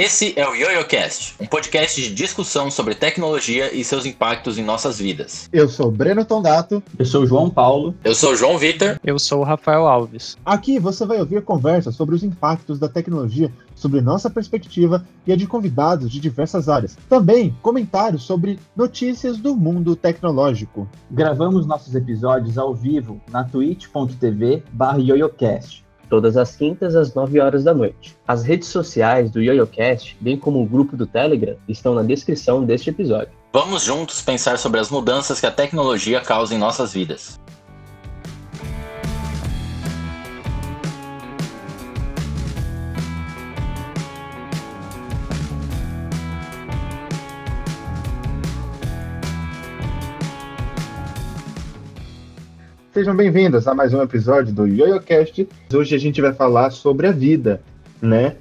[0.00, 4.96] Esse é o YoYoCast, um podcast de discussão sobre tecnologia e seus impactos em nossas
[4.96, 5.48] vidas.
[5.52, 6.80] Eu sou Breno Tondato.
[6.96, 7.96] Eu sou o João Paulo.
[8.04, 9.00] Eu sou o João Vitor.
[9.02, 10.38] Eu sou o Rafael Alves.
[10.46, 15.36] Aqui você vai ouvir conversas sobre os impactos da tecnologia, sobre nossa perspectiva e a
[15.36, 16.96] de convidados de diversas áreas.
[17.08, 20.88] Também comentários sobre notícias do mundo tecnológico.
[21.10, 28.16] Gravamos nossos episódios ao vivo na twitch.tv/yoyocast todas as quintas às 9 horas da noite.
[28.26, 32.90] As redes sociais do YoYoCast, bem como o grupo do Telegram, estão na descrição deste
[32.90, 33.32] episódio.
[33.52, 37.40] Vamos juntos pensar sobre as mudanças que a tecnologia causa em nossas vidas.
[52.98, 55.48] Sejam bem-vindos a mais um episódio do YoYoCast.
[55.72, 57.60] Hoje a gente vai falar sobre a vida,
[58.02, 58.34] né?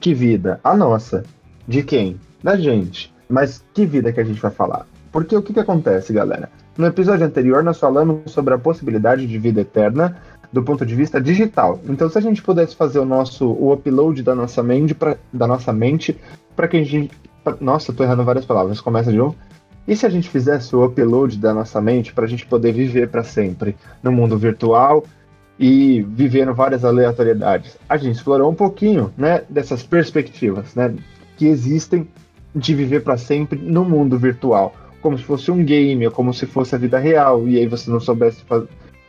[0.00, 0.58] Que vida?
[0.64, 1.22] A nossa.
[1.68, 2.18] De quem?
[2.42, 3.14] Da gente.
[3.28, 4.88] Mas que vida que a gente vai falar?
[5.12, 6.50] Porque o que, que acontece, galera?
[6.76, 10.20] No episódio anterior nós falamos sobre a possibilidade de vida eterna
[10.52, 11.78] do ponto de vista digital.
[11.88, 15.46] Então, se a gente pudesse fazer o nosso o upload da nossa mente para da
[15.46, 16.18] nossa mente
[16.56, 17.12] para que a gente
[17.44, 18.80] pra, nossa, tô errando várias palavras.
[18.80, 19.36] Começa de novo.
[19.86, 23.08] E se a gente fizesse o upload da nossa mente para a gente poder viver
[23.08, 25.04] para sempre no mundo virtual
[25.58, 27.76] e vivendo várias aleatoriedades?
[27.88, 30.94] A gente explorou um pouquinho, né, dessas perspectivas, né,
[31.36, 32.06] que existem
[32.54, 36.46] de viver para sempre no mundo virtual, como se fosse um game, ou como se
[36.46, 38.42] fosse a vida real, e aí você não soubesse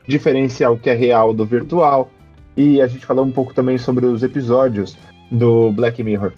[0.08, 2.10] diferenciar o que é real do virtual.
[2.56, 4.98] E a gente falou um pouco também sobre os episódios
[5.32, 6.34] do Black Mirror.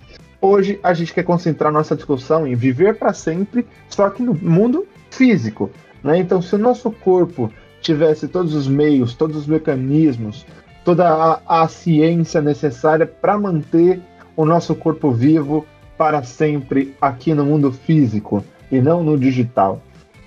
[0.48, 4.86] Hoje a gente quer concentrar nossa discussão em viver para sempre, só que no mundo
[5.10, 5.72] físico.
[6.04, 6.20] Né?
[6.20, 10.46] Então, se o nosso corpo tivesse todos os meios, todos os mecanismos,
[10.84, 14.00] toda a, a ciência necessária para manter
[14.36, 15.66] o nosso corpo vivo
[15.97, 19.81] para sempre aqui no mundo físico e não no digital.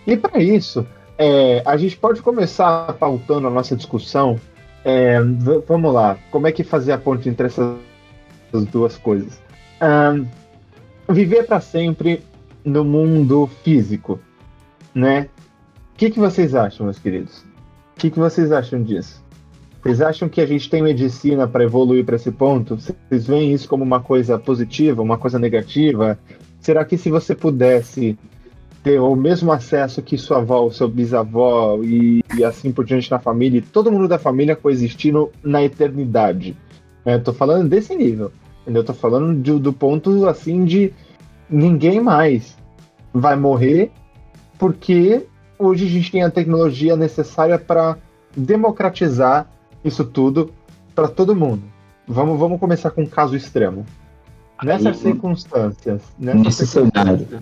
[0.04, 0.84] E para isso,
[1.16, 4.34] é, a gente pode começar pautando a nossa discussão.
[4.84, 5.21] É,
[5.65, 7.76] vamos lá, como é que fazer a ponte entre essas
[8.72, 9.47] duas coisas?
[9.83, 10.27] Um,
[11.12, 12.22] viver para sempre
[12.65, 14.21] no mundo físico,
[14.94, 15.28] né?
[15.94, 17.41] O que, que vocês acham, meus queridos?
[17.97, 19.25] O que, que vocês acham disso?
[19.83, 22.77] Vocês acham que a gente tem medicina para evoluir para esse ponto?
[22.77, 26.19] Vocês veem isso como uma coisa positiva, uma coisa negativa?
[26.60, 28.19] Será que se você pudesse
[28.83, 33.19] ter o mesmo acesso que sua avó, seu bisavó e, e assim por diante na
[33.19, 36.56] família, e todo mundo da família coexistindo na eternidade?
[37.25, 38.31] Tô falando desse nível.
[38.74, 40.92] Eu tô falando de, do ponto assim de
[41.48, 42.56] ninguém mais
[43.12, 43.90] vai morrer,
[44.58, 45.26] porque
[45.58, 47.96] hoje a gente tem a tecnologia necessária para
[48.36, 49.50] democratizar
[49.84, 50.52] isso tudo
[50.94, 51.62] para todo mundo.
[52.06, 53.84] Vamos, vamos começar com um caso extremo.
[54.62, 56.02] Nessas circunstâncias.
[56.18, 57.40] Nessas Nesse circunstâncias.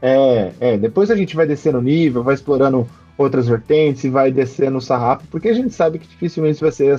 [0.00, 2.86] É, é, depois a gente vai descendo o nível, vai explorando
[3.16, 6.96] outras vertentes, vai descendo o sarrafo, porque a gente sabe que dificilmente vai ser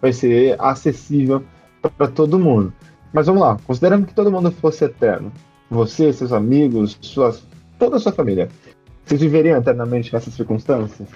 [0.00, 1.42] vai ser acessível
[1.80, 2.72] para todo mundo.
[3.12, 5.32] Mas vamos lá, considerando que todo mundo fosse eterno,
[5.70, 7.42] você, seus amigos, suas,
[7.78, 8.48] toda a sua família,
[9.04, 11.08] vocês viveriam eternamente nessas circunstâncias?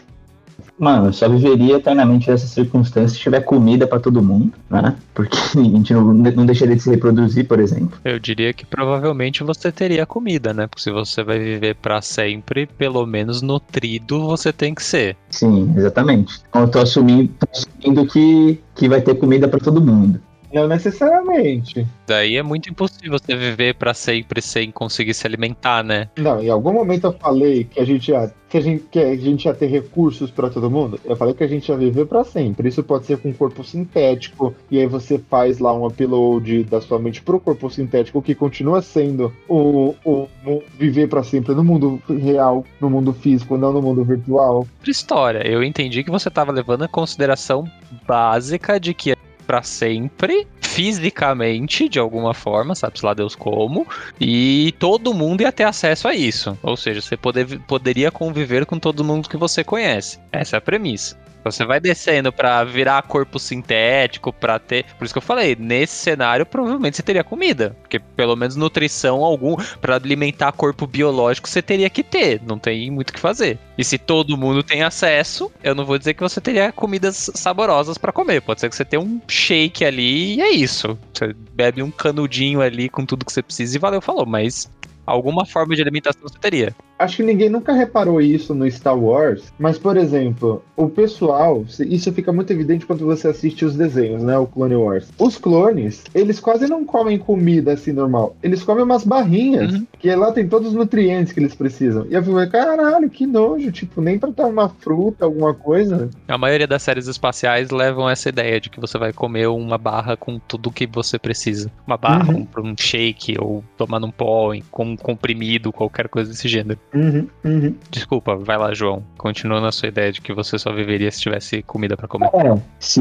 [0.79, 4.97] Mano, eu só viveria eternamente nessas circunstâncias se tiver comida para todo mundo, né?
[5.15, 7.99] Porque a gente não, não deixaria de se reproduzir, por exemplo.
[8.05, 10.67] Eu diria que provavelmente você teria comida, né?
[10.67, 15.17] Porque se você vai viver para sempre, pelo menos nutrido você tem que ser.
[15.31, 16.41] Sim, exatamente.
[16.49, 20.21] Então eu tô assumindo, tô assumindo que, que vai ter comida para todo mundo.
[20.53, 21.87] Não necessariamente.
[22.07, 26.09] Daí é muito impossível você viver para sempre sem conseguir se alimentar, né?
[26.19, 29.17] Não, em algum momento eu falei que a gente ia, que a gente, que a
[29.17, 30.99] gente ia ter recursos para todo mundo.
[31.05, 32.69] Eu falei que a gente ia viver para sempre.
[32.69, 36.81] Isso pode ser com um corpo sintético, e aí você faz lá um upload da
[36.81, 41.63] sua mente pro corpo sintético, que continua sendo o, o, o viver para sempre no
[41.63, 44.67] mundo real, no mundo físico, não no mundo virtual.
[44.85, 47.65] História, eu entendi que você estava levando em consideração
[48.07, 49.15] básica de que
[49.51, 53.85] para sempre, fisicamente, de alguma forma, sabe-se lá Deus como,
[54.21, 56.57] e todo mundo ia ter acesso a isso.
[56.63, 60.21] Ou seja, você poder, poderia conviver com todo mundo que você conhece.
[60.31, 61.19] Essa é a premissa.
[61.45, 64.85] Você vai descendo para virar corpo sintético, para ter.
[64.99, 69.25] Por isso que eu falei, nesse cenário provavelmente você teria comida, porque pelo menos nutrição
[69.25, 73.59] algum para alimentar corpo biológico você teria que ter, não tem muito o que fazer.
[73.77, 77.97] E se todo mundo tem acesso, eu não vou dizer que você teria comidas saborosas
[77.97, 80.99] para comer, pode ser que você tenha um shake ali e é isso.
[81.13, 84.71] Você bebe um canudinho ali com tudo que você precisa e valeu, falou, mas
[85.07, 86.75] alguma forma de alimentação você teria.
[87.01, 92.13] Acho que ninguém nunca reparou isso no Star Wars, mas, por exemplo, o pessoal, isso
[92.13, 94.37] fica muito evidente quando você assiste os desenhos, né?
[94.39, 95.09] O Clone Wars.
[95.19, 98.37] Os clones, eles quase não comem comida assim normal.
[98.43, 99.87] Eles comem umas barrinhas, Uhum.
[99.99, 102.07] que lá tem todos os nutrientes que eles precisam.
[102.11, 106.11] E eu falei, caralho, que nojo, tipo, nem pra dar uma fruta, alguma coisa.
[106.29, 110.17] A maioria das séries espaciais levam essa ideia de que você vai comer uma barra
[110.17, 111.71] com tudo que você precisa.
[111.87, 112.47] Uma barra, Uhum.
[112.59, 116.79] um, um shake, ou tomar num pó, com um comprimido, qualquer coisa desse gênero.
[116.93, 117.75] Uhum, uhum.
[117.91, 119.03] Desculpa, vai lá, João.
[119.17, 122.29] Continua na sua ideia de que você só viveria se tivesse comida pra comer.
[122.35, 123.01] É, se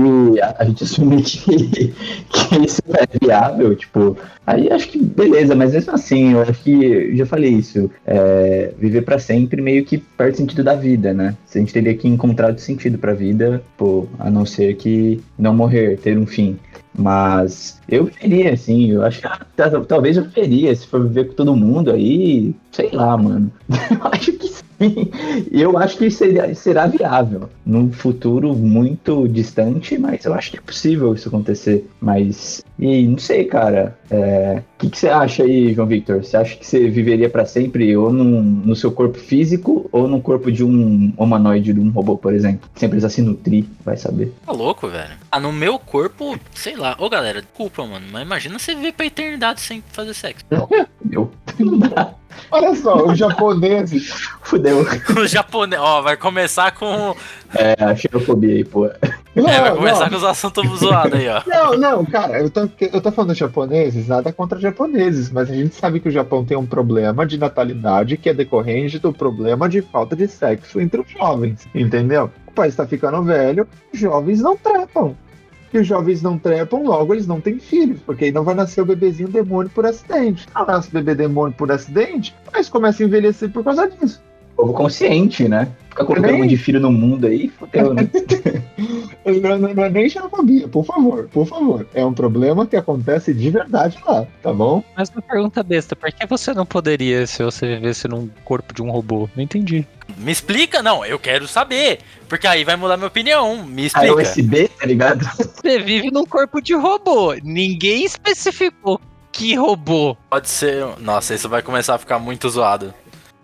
[0.57, 1.94] a, gente assumir que,
[2.30, 7.15] que isso é viável, tipo, aí acho que beleza, mas mesmo assim, eu acho que,
[7.15, 11.36] já falei isso, é, viver pra sempre meio que perde sentido da vida, né?
[11.53, 15.53] A gente teria que encontrar outro sentido pra vida, pô, a não ser que não
[15.53, 16.59] morrer, ter um fim.
[17.00, 19.28] Mas eu viveria, assim, eu acho que
[19.88, 23.50] talvez eu viveria, se for viver com todo mundo aí, sei lá, mano.
[23.69, 24.69] Eu acho que.
[25.51, 30.61] Eu acho que seria, será viável num futuro muito distante, mas eu acho que é
[30.61, 31.87] possível isso acontecer.
[31.99, 33.97] Mas, e não sei, cara.
[34.09, 36.23] é, O que, que você acha aí, João Victor?
[36.23, 40.21] Você acha que você viveria pra sempre ou num, no seu corpo físico ou no
[40.21, 42.69] corpo de um humanoide, de um robô, por exemplo?
[42.75, 44.33] Sem precisar se nutrir, vai saber.
[44.45, 45.11] Tá louco, velho.
[45.31, 46.95] Ah, no meu corpo, sei lá.
[46.97, 48.05] Ô, galera, desculpa, mano.
[48.11, 50.45] Mas imagina você viver pra eternidade sem fazer sexo.
[51.03, 52.13] Meu, não dá.
[52.51, 54.09] Olha só, os japoneses.
[54.41, 54.85] Fudeu.
[55.15, 57.15] O japonês, ó, vai começar com.
[57.53, 58.89] É, a xenofobia aí, pô.
[59.35, 60.09] Não, é, vai começar não.
[60.09, 61.41] com os assuntos zoados aí, ó.
[61.45, 65.75] Não, não, cara, eu tô, eu tô falando japoneses, nada contra japoneses, mas a gente
[65.75, 69.81] sabe que o Japão tem um problema de natalidade que é decorrente do problema de
[69.81, 72.31] falta de sexo entre os jovens, entendeu?
[72.47, 75.15] O país tá ficando velho, os jovens não trepam.
[75.74, 78.81] E os jovens não trepam, logo eles não têm filhos, porque aí não vai nascer
[78.81, 80.48] o bebezinho demônio por acidente.
[80.56, 84.21] Não nasce bebê demônio por acidente, mas começa a envelhecer por causa disso.
[84.56, 85.69] Povo consciente, né?
[85.89, 88.10] Ficar colocando um monte de filho no mundo aí, fudeu, né?
[89.25, 91.86] Não, não- não é nem xenofobia, por favor, por favor.
[91.94, 94.83] É um problema que acontece de verdade lá, tá bom?
[94.98, 98.81] Mas uma pergunta besta, por que você não poderia se você vivesse num corpo de
[98.81, 99.30] um robô?
[99.36, 99.86] Não entendi.
[100.19, 100.83] Me explica?
[100.83, 102.00] Não, eu quero saber.
[102.27, 103.63] Porque aí vai mudar minha opinião.
[103.63, 104.16] Me A explica.
[104.16, 105.25] USB, tá ligado?
[105.36, 107.33] Você vive num corpo de robô.
[107.42, 109.00] Ninguém especificou
[109.31, 110.18] que robô.
[110.30, 110.86] Pode ser.
[111.00, 112.94] Nossa, isso vai começar a ficar muito zoado.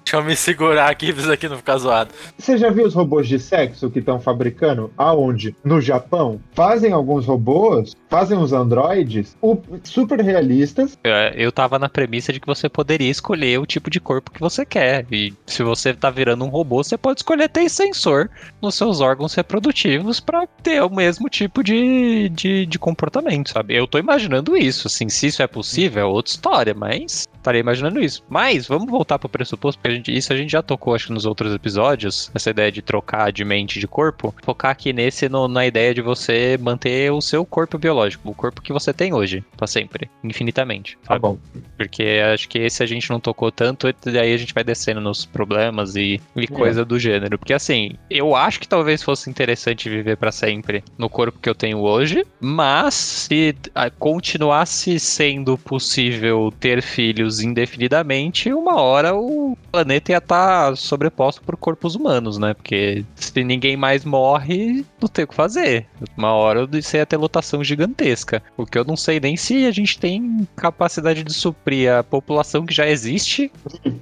[0.06, 2.12] Deixa eu me segurar aqui pra isso aqui não ficar zoado.
[2.38, 4.92] Você já viu os robôs de sexo que estão fabricando?
[4.96, 5.56] Aonde?
[5.63, 6.40] No Japão?
[6.54, 10.96] Fazem alguns robôs, fazem uns androides o- super realistas.
[11.04, 14.40] É, Eu tava na premissa de que você poderia escolher o tipo de corpo que
[14.40, 15.07] você quer.
[15.12, 18.30] E se você tá virando um robô, você pode escolher ter sensor
[18.62, 23.75] nos seus órgãos reprodutivos pra ter o mesmo tipo de, de, de comportamento, sabe?
[23.75, 28.00] Eu tô imaginando isso, assim, se isso é possível é outra história, mas estaria imaginando
[28.03, 28.24] isso.
[28.27, 31.13] Mas vamos voltar pro pressuposto, porque a gente, isso a gente já tocou, acho que
[31.13, 34.33] nos outros episódios, essa ideia de trocar de mente e de corpo.
[34.44, 38.62] Focar aqui nesse, no- na ideia de você manter o seu corpo biológico, o corpo
[38.62, 40.97] que você tem hoje, pra sempre, infinitamente.
[41.06, 41.38] Tá bom.
[41.77, 45.00] Porque acho que esse a gente não tocou tanto, e daí a gente vai descendo
[45.01, 46.42] nos problemas e, É.
[46.42, 47.38] e coisa do gênero.
[47.38, 51.56] Porque assim, eu acho que talvez fosse interessante viver pra sempre no corpo que eu
[51.56, 53.56] tenho hoje, mas se
[54.00, 61.95] continuasse sendo possível ter filhos indefinidamente, uma hora o planeta ia estar sobreposto por corpos
[61.95, 62.54] humanos, né?
[62.54, 65.85] Porque se ninguém mais morre, não tem o que fazer.
[66.18, 68.42] Uma hora você ia ter lotação gigantesca.
[68.57, 72.65] O que eu não sei nem se a gente tem capacidade de suprir a população
[72.65, 73.51] que já existe,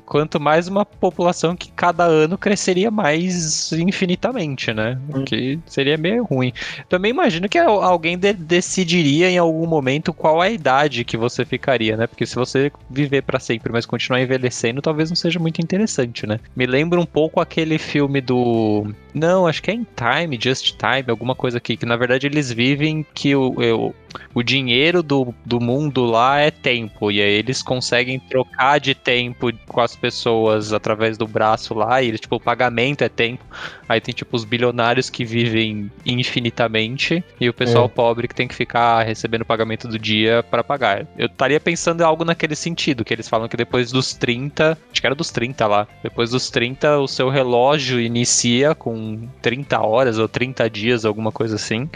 [0.05, 5.00] quanto mais uma população que cada ano cresceria mais infinitamente, né?
[5.10, 6.51] O que seria meio ruim.
[6.89, 11.45] Também imagino que al- alguém de- decidiria em algum momento qual a idade que você
[11.45, 12.07] ficaria, né?
[12.07, 16.39] Porque se você viver pra sempre, mas continuar envelhecendo, talvez não seja muito interessante, né?
[16.55, 18.93] Me lembra um pouco aquele filme do.
[19.13, 22.51] Não, acho que é em Time, Just Time, alguma coisa aqui, que na verdade eles
[22.51, 23.95] vivem que o, o,
[24.34, 29.51] o dinheiro do, do mundo lá é tempo, e aí eles conseguem trocar de tempo
[29.67, 33.43] com as pessoas através do braço lá, e tipo, o pagamento é tempo.
[33.88, 37.88] Aí tem tipo os bilionários que vivem infinitamente e o pessoal É.
[37.89, 41.05] pobre que tem que ficar recebendo o pagamento do dia para pagar.
[41.17, 45.01] Eu estaria pensando em algo naquele sentido, que eles falam que depois dos 30, acho
[45.01, 50.17] que era dos 30 lá, depois dos 30 o seu relógio inicia com 30 horas
[50.17, 51.89] ou 30 dias, alguma coisa assim.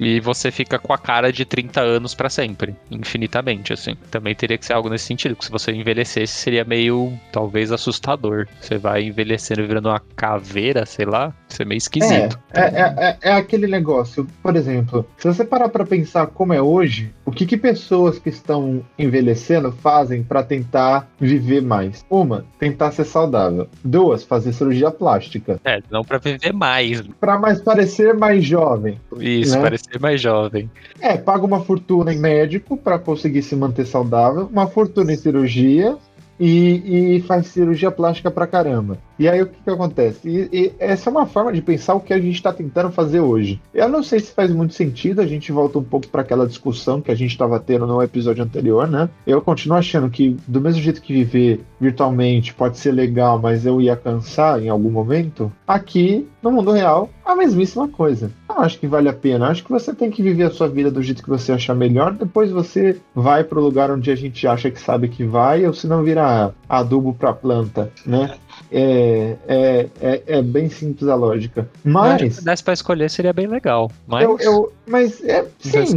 [0.00, 3.94] E você fica com a cara de 30 anos pra sempre, infinitamente, assim.
[4.10, 8.46] Também teria que ser algo nesse sentido, porque se você envelhecesse seria meio, talvez, assustador.
[8.60, 12.38] Você vai envelhecendo virando uma caveira, sei lá, isso é meio esquisito.
[12.52, 16.62] É, é, é, é aquele negócio, por exemplo, se você parar pra pensar como é
[16.62, 22.04] hoje, o que, que pessoas que estão envelhecendo fazem pra tentar viver mais?
[22.08, 23.68] Uma, tentar ser saudável.
[23.84, 25.60] Duas, fazer cirurgia plástica.
[25.64, 27.02] É, não pra viver mais.
[27.20, 29.00] Pra mais parecer mais jovem.
[29.18, 29.62] Isso, Né?
[29.62, 30.70] parecer mais jovem.
[31.00, 35.96] É, paga uma fortuna em médico pra conseguir se manter saudável, uma fortuna em cirurgia
[36.38, 38.98] e, e faz cirurgia plástica pra caramba.
[39.20, 40.26] E aí o que, que acontece?
[40.26, 43.20] E, e essa é uma forma de pensar o que a gente está tentando fazer
[43.20, 43.60] hoje.
[43.74, 47.02] Eu não sei se faz muito sentido, a gente volta um pouco para aquela discussão
[47.02, 49.10] que a gente estava tendo no episódio anterior, né?
[49.26, 53.78] Eu continuo achando que, do mesmo jeito que viver virtualmente pode ser legal, mas eu
[53.78, 58.32] ia cansar em algum momento, aqui, no mundo real, a mesmíssima coisa.
[58.48, 59.48] Eu acho que vale a pena.
[59.48, 62.14] Acho que você tem que viver a sua vida do jeito que você achar melhor,
[62.14, 65.86] depois você vai pro lugar onde a gente acha que sabe que vai, ou se
[65.86, 68.34] não vira adubo para planta, né?
[68.72, 71.68] É, é, é, é bem simples a lógica.
[71.84, 72.36] Mas.
[72.36, 73.90] Se desse pra escolher, seria bem legal.
[74.06, 74.24] Mas.
[74.24, 75.94] Eu, eu, mas é, sim,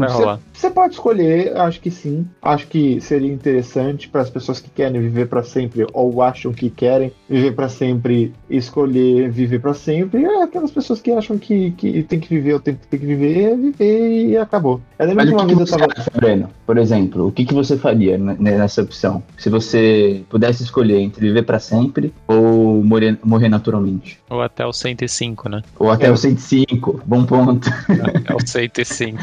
[0.53, 2.27] você, pode escolher, acho que sim.
[2.42, 6.70] Acho que seria interessante para as pessoas que querem viver para sempre ou acham que
[6.70, 10.22] querem viver para sempre, escolher viver para sempre.
[10.22, 13.06] E aquelas pessoas que acham que, que tem que viver o tempo que tem que
[13.06, 14.80] viver, viver e acabou.
[15.00, 15.88] O uma que, vez eu você tava.
[16.15, 16.50] Breno?
[16.65, 19.24] Por exemplo, o que, que você faria nessa opção?
[19.38, 24.20] Se você pudesse escolher entre viver pra sempre ou morrer, morrer naturalmente?
[24.29, 25.62] Ou até o 105, né?
[25.79, 26.12] Ou até É.
[26.12, 27.70] o 105, bom ponto.
[27.70, 29.22] Até o 105.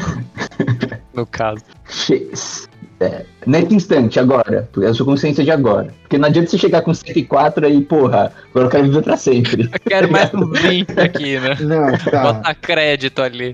[1.13, 1.63] no caso.
[1.89, 2.69] X.
[3.01, 4.69] É, nesse instante, agora.
[4.81, 5.87] É a sua consciência de agora.
[6.03, 9.63] Porque não adianta você chegar com 104 aí, porra, agora eu quero viver pra sempre.
[9.63, 11.57] Eu quero mais uns 20 aqui, né?
[11.61, 12.33] Não, tá.
[12.33, 13.53] Botar crédito ali.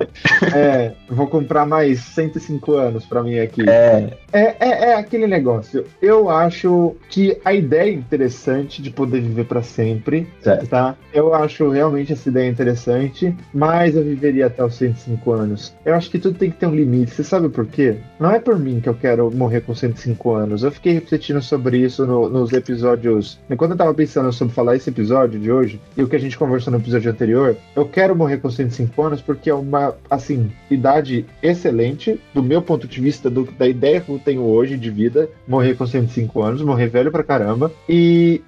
[0.54, 3.62] É, vou comprar mais 105 anos pra mim aqui.
[3.70, 5.86] É, É, é, é aquele negócio.
[6.02, 10.68] Eu acho que a ideia é interessante de poder viver pra sempre, Certo.
[10.68, 10.96] tá?
[11.14, 15.74] Eu acho realmente essa ideia interessante, mas eu viveria até os 105 anos.
[15.86, 17.12] Eu acho que tudo tem que ter um limite.
[17.12, 17.98] Você sabe por quê?
[18.20, 20.64] Não é por mim que eu quero morrer com 105 anos.
[20.64, 23.40] Eu fiquei refletindo sobre isso no- nos episódios.
[23.50, 26.38] Enquanto eu tava pensando sobre falar esse episódio de hoje e o que a gente
[26.38, 31.26] conversou no episódio anterior, eu quero morrer com 105 anos porque é uma, assim, idade
[31.42, 35.30] excelente do meu ponto de vista, do- da ideia que eu tenho hoje de vida,
[35.48, 37.72] morrer com 105 anos, morrer velho pra caramba.
[37.88, 38.42] E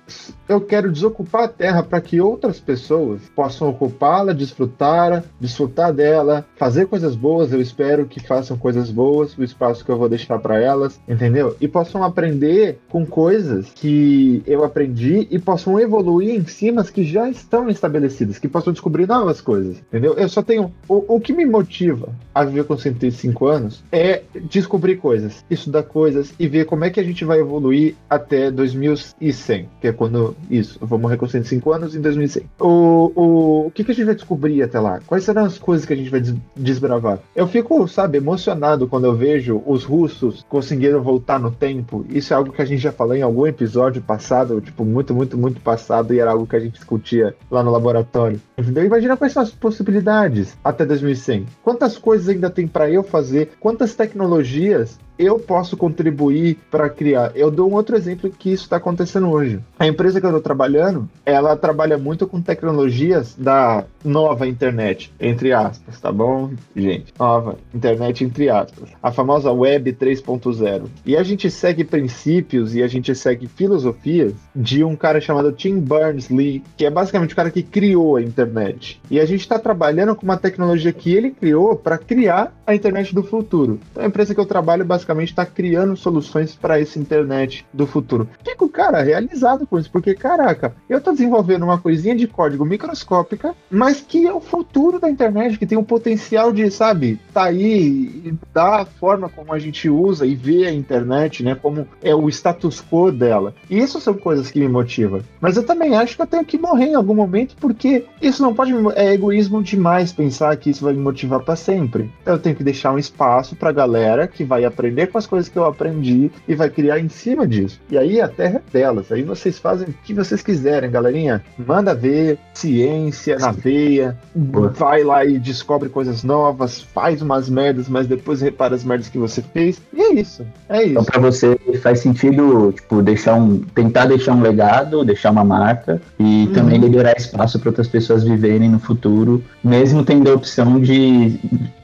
[0.48, 6.88] eu quero desocupar a Terra para que outras pessoas possam ocupá-la, desfrutar, desfrutar dela, fazer
[6.88, 7.52] coisas boas.
[7.54, 11.56] Eu espero que façam coisas boas, o espaço que eu vou deixar para elas, entendeu?
[11.60, 17.30] E possam aprender com coisas que eu aprendi e possam evoluir em cima que já
[17.30, 20.14] estão estabelecidas, que possam descobrir novas coisas, entendeu?
[20.14, 20.72] Eu só tenho.
[20.88, 26.34] O, o que me motiva a viver com 105 anos é descobrir coisas, estudar coisas
[26.40, 30.36] e ver como é que a gente vai evoluir até 2100, que é quando.
[30.50, 32.44] Isso, eu vou morrer com 105 anos em 2100.
[32.60, 35.00] O, o, o que, que a gente vai descobrir até lá?
[35.06, 37.20] Quais serão as coisas que a gente vai des- desbravar?
[37.36, 42.06] Eu fico, sabe, emocionado quando eu vejo os russos conseguiram voltar no tempo.
[42.10, 45.36] Isso é algo que a gente já falou em algum episódio passado, tipo, muito, muito,
[45.36, 48.40] muito passado, e era algo que a gente discutia lá no laboratório.
[48.56, 48.86] Entendeu?
[48.86, 51.48] Imagina quais são as possibilidades até 2100.
[51.64, 53.54] Quantas coisas ainda tem para eu fazer?
[53.60, 57.34] Quantas tecnologias eu posso contribuir para criar.
[57.36, 59.60] Eu dou um outro exemplo que isso está acontecendo hoje.
[59.78, 65.52] A empresa que eu estou trabalhando, ela trabalha muito com tecnologias da nova internet, entre
[65.52, 67.14] aspas, tá bom, gente?
[67.20, 68.90] Nova internet, entre aspas.
[69.04, 70.84] A famosa Web 3.0.
[71.06, 75.80] E a gente segue princípios e a gente segue filosofias de um cara chamado Tim
[75.80, 79.02] Berners-Lee, que é basicamente o cara que criou a internet.
[79.12, 83.14] E a gente está trabalhando com uma tecnologia que ele criou para criar a internet
[83.14, 83.80] do futuro.
[83.92, 88.28] Então a empresa que eu trabalho basicamente está criando soluções para essa internet do futuro.
[88.44, 93.56] Fico, cara, realizado com isso, porque, caraca, eu tô desenvolvendo uma coisinha de código microscópica,
[93.70, 98.22] mas que é o futuro da internet, que tem o potencial de, sabe, tá aí
[98.26, 102.14] e dar a forma como a gente usa e vê a internet, né, como é
[102.14, 103.54] o status quo dela.
[103.70, 105.22] E isso são coisas que me motivam.
[105.40, 108.54] Mas eu também acho que eu tenho que morrer em algum momento, porque isso não
[108.54, 112.12] pode, é egoísmo demais pensar que isso vai me motivar para sempre.
[112.22, 115.50] Então eu tenho que deixar um espaço pra galera que vai aprender com as coisas
[115.50, 117.80] que eu aprendi e vai criar em cima disso.
[117.92, 119.12] E aí a terra é delas.
[119.12, 121.44] Aí vocês fazem o que vocês quiserem, galerinha.
[121.58, 124.70] Manda ver, ciência na veia, Boa.
[124.70, 129.18] vai lá e descobre coisas novas, faz umas merdas, mas depois repara as merdas que
[129.18, 129.82] você fez.
[129.94, 130.46] E é isso.
[130.68, 131.12] É Então, isso.
[131.12, 136.46] pra você faz sentido, tipo, deixar um, tentar deixar um legado, deixar uma marca e
[136.48, 136.54] Uhum.
[136.54, 141.40] também liberar espaço para outras pessoas viverem no futuro, mesmo tendo a opção de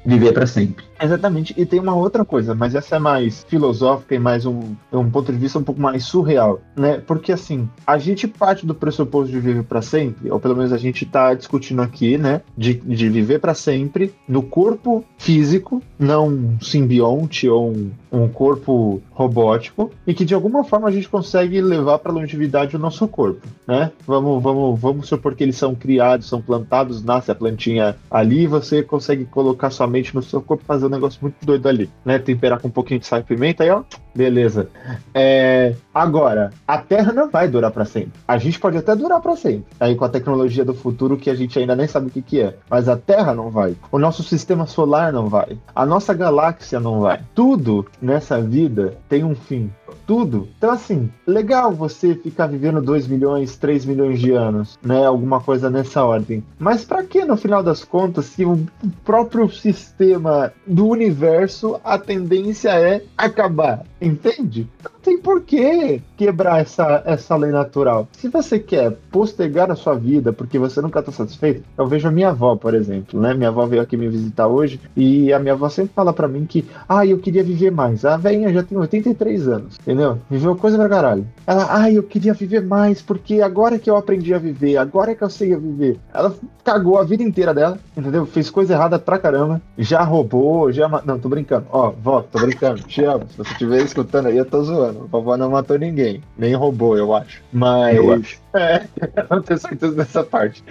[0.06, 0.84] viver para sempre.
[1.02, 1.54] Exatamente.
[1.58, 5.32] E tem uma outra coisa, mas essa é mais filosófica e mais um, um ponto
[5.32, 7.02] de vista um pouco mais surreal, né?
[7.06, 10.78] Porque assim, a gente parte do pressuposto de viver para sempre, ou pelo menos a
[10.78, 12.42] gente tá discutindo aqui, né?
[12.58, 19.02] De, de viver para sempre no corpo físico, não um simbionte ou um, um corpo
[19.12, 23.46] robótico, e que de alguma forma a gente consegue levar para longevidade o nosso corpo,
[23.68, 23.92] né?
[24.08, 28.82] Vamos, vamos, vamos supor que eles são criados, são plantados, nasce a plantinha ali, você
[28.82, 32.20] consegue colocar sua mente no seu corpo fazer um negócio muito doido ali, né?
[32.20, 33.84] Temperar com um pouquinho de sal e pimenta aí, ó.
[34.16, 34.70] Beleza.
[35.14, 38.14] É, agora, a Terra não vai durar para sempre.
[38.28, 39.66] A gente pode até durar para sempre.
[39.80, 42.42] Aí com a tecnologia do futuro que a gente ainda nem sabe o que, que
[42.42, 42.56] é.
[42.70, 43.76] Mas a Terra não vai.
[43.92, 45.58] O nosso sistema solar não vai.
[45.76, 47.22] A nossa galáxia não vai.
[47.34, 49.70] Tudo nessa vida tem um fim
[50.06, 50.48] tudo.
[50.58, 55.06] Então, assim, legal você ficar vivendo 2 milhões, 3 milhões de anos, né?
[55.06, 56.44] Alguma coisa nessa ordem.
[56.60, 58.66] Mas para que, no final das contas, se o
[59.04, 63.86] próprio sistema do universo, a tendência é acabar?
[64.02, 64.68] Entende?
[65.06, 68.08] Tem por que quebrar essa, essa lei natural.
[68.14, 72.12] Se você quer postergar a sua vida porque você nunca está satisfeito, eu vejo a
[72.12, 73.32] minha avó, por exemplo, né?
[73.36, 76.48] Minha avó veio aqui me visitar hoje e a minha avó sempre fala para mim
[76.48, 78.04] que, ah, eu queria viver mais.
[78.04, 80.18] A velhinha já tem 83 anos, entendeu?
[80.28, 81.28] Viveu coisa pra caralho.
[81.46, 85.24] Ela, ah, eu queria viver mais porque agora que eu aprendi a viver, agora que
[85.24, 86.00] eu sei a viver.
[86.12, 86.34] Ela
[86.64, 88.26] cagou a vida inteira dela, entendeu?
[88.26, 90.90] Fez coisa errada pra caramba, já roubou, já.
[91.06, 91.68] Não, tô brincando.
[91.72, 92.82] Ó, vó, tô brincando.
[92.82, 93.28] Te amo.
[93.30, 94.95] Se você estiver escutando aí, eu tô zoando.
[95.04, 96.22] A vovó não matou ninguém.
[96.38, 97.42] Nem roubou, eu acho.
[97.52, 97.96] Mas.
[97.96, 98.40] Eu acho.
[98.56, 100.64] É, eu não tenho certeza dessa parte.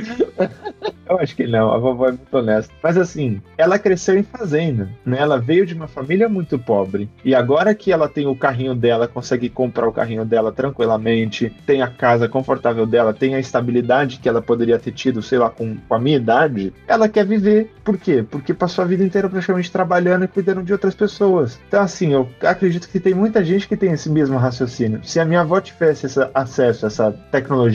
[1.08, 2.72] eu acho que não, a vovó é muito honesta.
[2.82, 5.18] Mas assim, ela cresceu em fazenda, né?
[5.20, 7.10] Ela veio de uma família muito pobre.
[7.24, 11.82] E agora que ela tem o carrinho dela, consegue comprar o carrinho dela tranquilamente, tem
[11.82, 15.76] a casa confortável dela, tem a estabilidade que ela poderia ter tido, sei lá, com,
[15.76, 17.70] com a minha idade, ela quer viver.
[17.84, 18.24] Por quê?
[18.28, 21.60] Porque passou a vida inteira praticamente trabalhando e cuidando de outras pessoas.
[21.68, 25.00] Então, assim, eu acredito que tem muita gente que tem esse mesmo raciocínio.
[25.04, 27.73] Se a minha avó tivesse esse acesso a essa tecnologia,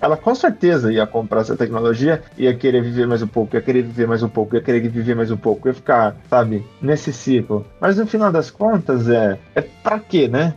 [0.00, 3.82] ela com certeza ia comprar essa tecnologia, ia querer viver mais um pouco, ia querer
[3.82, 7.64] viver mais um pouco, ia querer viver mais um pouco, ia ficar, sabe, nesse ciclo.
[7.80, 10.54] Mas no final das contas, é, é pra quê, né?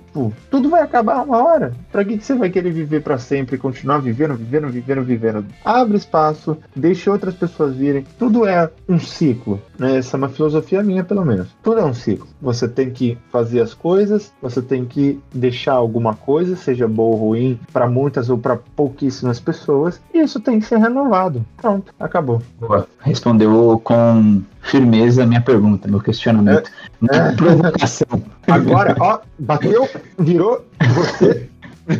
[0.49, 1.73] Tudo vai acabar uma hora.
[1.91, 5.45] Pra que, que você vai querer viver para sempre, continuar vivendo, vivendo, vivendo, vivendo?
[5.63, 8.05] Abre espaço, deixe outras pessoas virem.
[8.17, 9.97] Tudo é um ciclo, né?
[9.97, 11.47] Essa é uma filosofia minha, pelo menos.
[11.61, 12.27] Tudo é um ciclo.
[12.41, 17.27] Você tem que fazer as coisas, você tem que deixar alguma coisa, seja boa ou
[17.27, 21.43] ruim, para muitas ou para pouquíssimas pessoas, e isso tem que ser renovado.
[21.57, 22.41] Pronto, acabou.
[22.59, 22.87] Boa.
[22.99, 26.69] Respondeu com firmeza a minha pergunta, meu questionamento.
[27.11, 27.31] É.
[27.33, 28.21] Provocação.
[28.47, 30.63] Agora, ó, bateu, virou,
[30.93, 31.49] você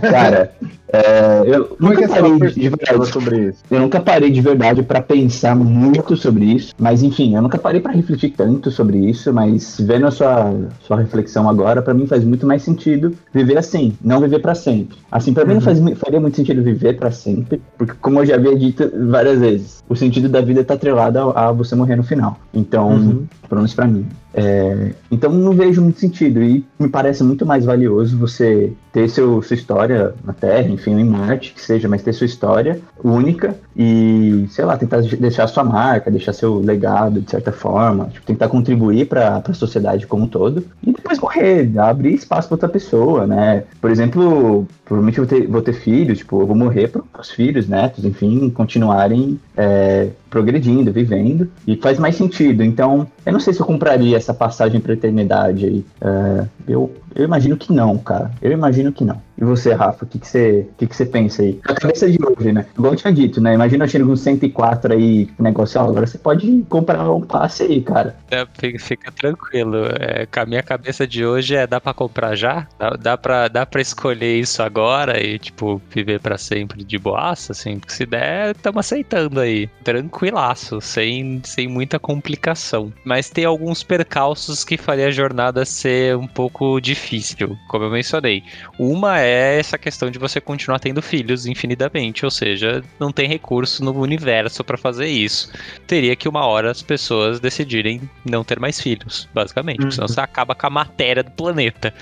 [0.01, 0.53] Cara,
[0.89, 3.07] é, eu Como é nunca é parei de verdade.
[3.11, 3.63] sobre isso?
[3.69, 7.81] Eu nunca parei de verdade para pensar muito sobre isso, mas enfim, eu nunca parei
[7.81, 12.23] para refletir tanto sobre isso, mas vendo a sua, sua reflexão agora, para mim faz
[12.23, 14.97] muito mais sentido viver assim, não viver para sempre.
[15.11, 18.35] Assim, para mim não faz, faria muito sentido viver para sempre, porque como eu já
[18.35, 22.03] havia dito várias vezes, o sentido da vida tá atrelado a, a você morrer no
[22.03, 22.39] final.
[22.53, 23.25] Então, Uhum.
[23.47, 24.05] pelo menos para mim.
[24.33, 29.41] É, então não vejo muito sentido e me parece muito mais valioso você ter seu,
[29.41, 34.45] sua história na Terra, enfim, em Marte, que seja, mas ter sua história única e,
[34.49, 39.07] sei lá, tentar deixar sua marca, deixar seu legado de certa forma, tipo, tentar contribuir
[39.07, 43.63] para a sociedade como um todo e depois morrer, abrir espaço para outra pessoa, né?
[43.81, 47.31] Por exemplo, provavelmente eu vou ter, vou ter filhos, tipo, eu vou morrer para os
[47.31, 52.63] filhos, netos, enfim, continuarem é, progredindo, vivendo, e faz mais sentido.
[52.63, 55.85] Então, eu não sei se eu compraria essa passagem para eternidade aí.
[56.01, 58.31] É, eu, eu imagino que não, cara.
[58.41, 59.21] Eu imagino que não.
[59.37, 61.59] E você, Rafa, o que, que, você, que, que você pensa aí?
[61.63, 62.65] A cabeça de hoje, né?
[62.75, 63.53] Igual eu tinha dito, né?
[63.53, 68.15] Imagina eu com 104 aí, negócio, ó, agora você pode comprar um passe aí, cara.
[68.31, 68.45] É,
[68.79, 69.85] fica, tranquilo.
[69.99, 72.67] É, com a minha cabeça de hoje é dá pra comprar já?
[72.79, 77.51] Dá, dá, pra, dá pra escolher isso agora e, tipo, viver pra sempre de boaça,
[77.51, 77.77] assim?
[77.77, 79.69] Porque se der, estamos aceitando aí.
[80.17, 82.91] Tranquilaço, sem, sem muita complicação.
[83.05, 88.43] Mas tem alguns percalços que faria a jornada ser um pouco difícil, como eu mencionei.
[88.79, 93.83] Uma é essa questão de você continuar tendo filhos infinitamente, ou seja, não tem recurso
[93.83, 95.51] no universo pra fazer isso.
[95.85, 100.19] Teria que uma hora as pessoas decidirem não ter mais filhos, basicamente, porque senão você
[100.19, 101.93] acaba com a matéria do planeta.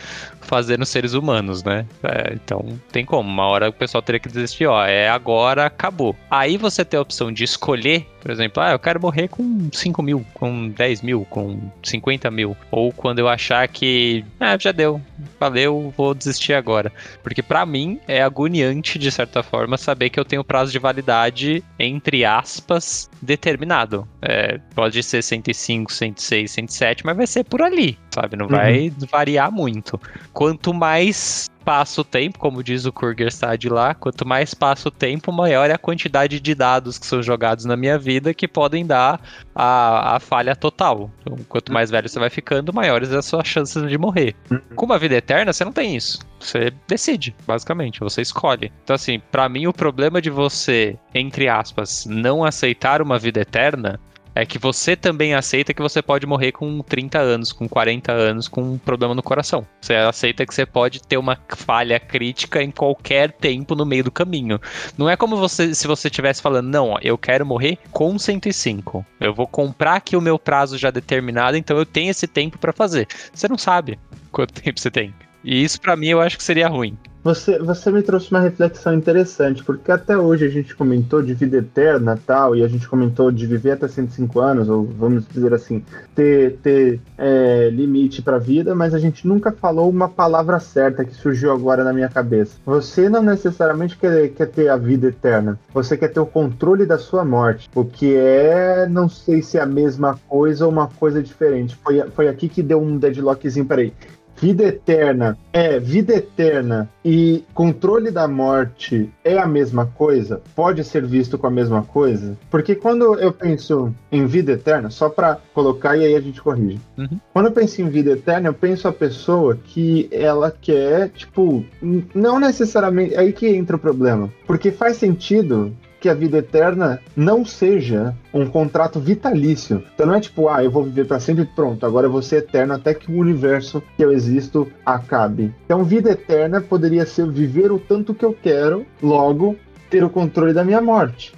[0.45, 1.85] Fazer nos seres humanos, né?
[2.03, 3.29] É, então tem como.
[3.29, 6.15] Uma hora o pessoal teria que desistir, ó, é agora, acabou.
[6.29, 10.01] Aí você tem a opção de escolher, por exemplo, ah, eu quero morrer com 5
[10.01, 12.57] mil, com 10 mil, com 50 mil.
[12.71, 15.01] Ou quando eu achar que, ah, já deu,
[15.39, 16.91] valeu, vou desistir agora.
[17.21, 21.63] Porque para mim é agoniante, de certa forma, saber que eu tenho prazo de validade,
[21.77, 24.07] entre aspas, determinado.
[24.21, 28.35] É, pode ser 105, 106, 107, mas vai ser por ali, sabe?
[28.35, 29.99] Não vai variar muito.
[30.35, 35.31] Quanto mais passa o tempo, como diz o Kurgerstad lá, quanto mais passa o tempo,
[35.31, 39.21] maior é a quantidade de dados que são jogados na minha vida que podem dar
[39.55, 41.09] a, a falha total.
[41.21, 44.35] Então, quanto mais velho você vai ficando, maiores as suas chances de morrer.
[44.75, 46.19] Com uma vida eterna, você não tem isso.
[46.37, 48.73] Você decide, basicamente, você escolhe.
[48.83, 54.01] Então, assim, para mim, o problema de você, entre aspas, não aceitar uma vida eterna
[54.35, 58.47] é que você também aceita que você pode morrer com 30 anos, com 40 anos,
[58.49, 59.65] com um problema no coração.
[59.79, 64.11] Você aceita que você pode ter uma falha crítica em qualquer tempo no meio do
[64.11, 64.59] caminho.
[64.97, 69.05] Não é como você se você estivesse falando, não, eu quero morrer com 105.
[69.21, 72.73] Eu vou comprar aqui o meu prazo já determinado, então eu tenho esse tempo para
[72.73, 73.07] fazer.
[73.33, 73.97] Você não sabe
[74.31, 75.13] quanto tempo você tem.
[75.43, 76.97] E isso para mim eu acho que seria ruim.
[77.25, 81.57] Você, você me trouxe uma reflexão interessante, porque até hoje a gente comentou de vida
[81.57, 85.83] eterna tal, e a gente comentou de viver até 105 anos, ou vamos dizer assim,
[86.13, 91.03] ter, ter é, limite para a vida, mas a gente nunca falou uma palavra certa
[91.03, 92.59] que surgiu agora na minha cabeça.
[92.63, 96.99] Você não necessariamente quer, quer ter a vida eterna, você quer ter o controle da
[96.99, 101.23] sua morte, o que é, não sei se é a mesma coisa ou uma coisa
[101.23, 101.75] diferente.
[101.83, 103.91] Foi, foi aqui que deu um deadlockzinho, peraí
[104.35, 110.41] vida eterna é vida eterna e controle da morte é a mesma coisa?
[110.55, 112.37] Pode ser visto com a mesma coisa?
[112.49, 116.79] Porque quando eu penso em vida eterna, só para colocar e aí a gente corrige.
[116.97, 117.19] Uhum.
[117.31, 121.65] Quando eu penso em vida eterna, eu penso a pessoa que ela quer, tipo,
[122.13, 123.15] não necessariamente.
[123.15, 124.29] Aí que entra o problema.
[124.45, 125.71] Porque faz sentido
[126.05, 129.83] que a vida eterna não seja um contrato vitalício.
[129.95, 132.35] Então não é tipo, ah, eu vou viver para sempre pronto, agora eu vou ser
[132.43, 135.51] eterno até que o universo que eu existo acabe.
[135.65, 139.55] Então vida eterna poderia ser viver o tanto que eu quero, logo
[139.89, 141.33] ter o controle da minha morte.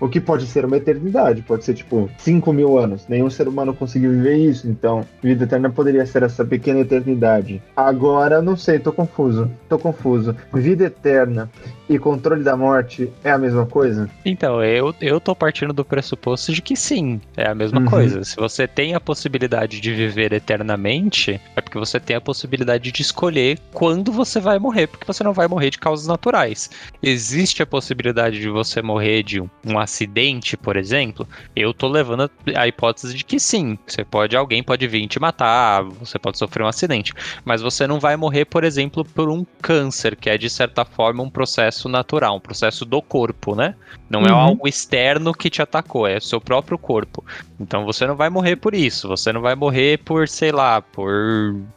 [0.00, 3.06] O que pode ser uma eternidade, pode ser tipo 5 mil anos.
[3.08, 7.62] Nenhum ser humano conseguiu viver isso, então vida eterna poderia ser essa pequena eternidade.
[7.76, 9.50] Agora, não sei, tô confuso.
[9.68, 10.34] Tô confuso.
[10.54, 11.50] Vida eterna
[11.88, 14.08] e controle da morte é a mesma coisa?
[14.24, 17.86] Então, eu, eu tô partindo do pressuposto de que sim, é a mesma Uhum.
[17.86, 18.24] coisa.
[18.24, 23.02] Se você tem a possibilidade de viver eternamente, é porque você tem a possibilidade de
[23.02, 26.70] escolher quando você vai morrer, porque você não vai morrer de causas naturais.
[27.02, 31.26] Existe a possibilidade de você morrer de um, um acidente, por exemplo?
[31.54, 33.76] Eu tô levando a, hipótese de que sim.
[33.86, 37.12] Você pode, alguém pode vir te matar, você pode sofrer um acidente.
[37.44, 41.22] Mas você não vai morrer, por exemplo, por um câncer, que é de certa forma
[41.22, 43.74] um processo natural, um processo do corpo, né?
[44.08, 44.38] Não é Uhum.
[44.38, 47.24] algo externo que te atacou, é o seu próprio corpo.
[47.58, 51.10] Então você não vai morrer por isso, você não vai morrer por, sei lá, por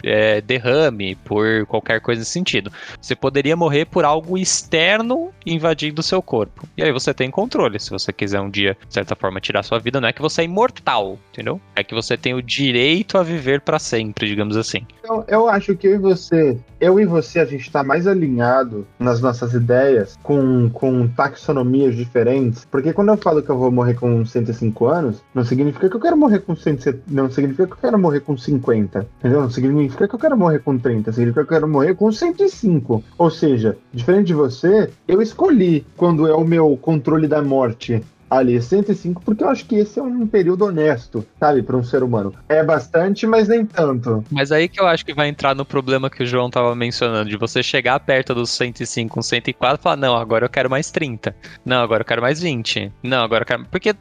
[0.04, 2.72] é, derrame, por qualquer coisa nesse sentido.
[3.02, 6.68] Você poderia morrer por algo externo invadindo o seu corpo.
[6.78, 7.80] E aí você tem controle.
[7.80, 10.42] Se você quiser um dia, de certa forma, tirar sua vida, não é que você
[10.42, 11.62] é imortal, entendeu?
[11.76, 14.86] É que você tem o direito a viver pra sempre, digamos assim.
[15.00, 18.88] Então, eu acho que eu e você, eu e você, a gente tá mais alinhado
[19.00, 22.66] nas nossas ideias com, com taxonomias diferentes.
[22.66, 26.00] Porque quando eu falo que eu vou morrer com 105 anos, não significa que eu
[26.00, 29.08] quero morrer com 170, não significa que eu quero morrer com 50.
[29.20, 29.42] Entendeu?
[29.42, 33.04] Não significa que eu quero morrer com 30, significa que eu quero morrer com 105.
[33.18, 37.93] Ou seja, diferente de você, eu escolhi quando é o meu controle da morte
[38.38, 42.04] ali 105, porque eu acho que esse é um período honesto, sabe, para um ser
[42.04, 42.34] humano.
[42.50, 44.24] É bastante, mas nem tanto.
[44.32, 47.30] Mas aí que eu acho que vai entrar no problema que o João tava mencionando,
[47.30, 51.36] de você chegar perto dos 105, 104 e falar, não, agora eu quero mais 30.
[51.66, 52.92] Não, agora eu quero mais 20.
[53.04, 53.66] Não, agora eu quero.
[53.66, 53.94] Porque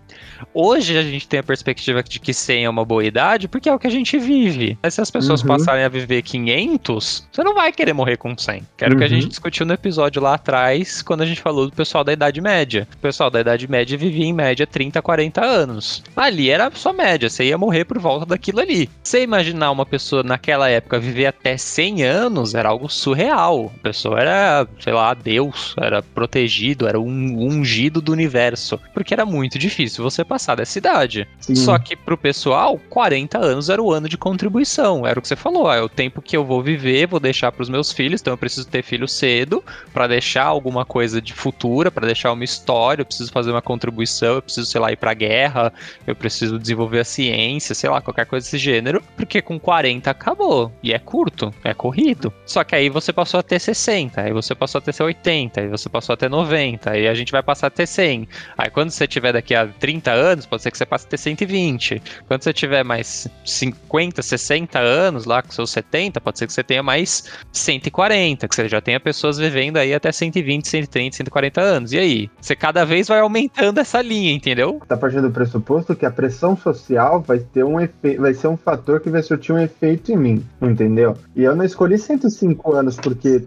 [0.55, 3.75] hoje a gente tem a perspectiva de que 100 é uma boa idade, porque é
[3.75, 4.79] o que a gente vive.
[4.83, 5.49] Mas se as pessoas Uhum.
[5.49, 8.63] passarem a viver 500, você não vai querer morrer com 100.
[8.77, 9.13] Que era o que a Uhum.
[9.13, 12.87] gente discutiu no episódio lá atrás, quando a gente falou do pessoal da Idade Média.
[12.95, 16.03] O pessoal da Idade Média vivia em média 30, 40 anos.
[16.17, 18.89] Ali era só média, você ia morrer por volta daquilo ali.
[19.03, 23.73] Você imaginar uma pessoa naquela época viver até 100 anos era algo surreal.
[23.77, 28.79] A pessoa era, sei lá, Deus, era protegido, era um ungido do universo.
[28.95, 31.27] Porque era muito difícil você passar dessa idade.
[31.41, 31.55] Sim.
[31.55, 35.07] Só que pro pessoal, 40 anos era o ano de contribuição.
[35.07, 37.53] Era o que você falou, ah, é o tempo que eu vou viver, vou deixar
[37.53, 41.91] pros meus filhos, então eu preciso ter filho cedo pra deixar alguma coisa de futura,
[41.91, 44.97] pra deixar uma história, eu preciso fazer uma contribuição profissão, eu preciso, sei lá, ir
[44.97, 45.73] pra guerra,
[46.07, 50.71] eu preciso desenvolver a ciência, sei lá, qualquer coisa desse gênero, porque com 40 acabou.
[50.83, 52.33] E é curto, é corrido.
[52.45, 55.69] Só que aí você passou a ter 60, aí você passou a ter 80, aí
[55.69, 58.29] você passou a ter 90, aí a gente vai passar a ter 100.
[58.57, 61.17] Aí quando você tiver daqui a 30 anos, pode ser que você passe a ter
[61.17, 62.03] 120.
[62.29, 66.63] Quando você tiver mais 50, 60 anos, lá com seus 70, pode ser que você
[66.63, 71.93] tenha mais 140, que você já tenha pessoas vivendo aí até 120, 130, 140 anos.
[71.93, 72.31] E aí?
[72.41, 74.81] Você cada vez vai aumentando essa linha, entendeu?
[74.87, 78.57] Tá partindo do pressuposto que a pressão social vai ter um efeito, vai ser um
[78.57, 81.17] fator que vai surtir um efeito em mim, entendeu?
[81.35, 83.45] E eu não escolhi 105 anos porque,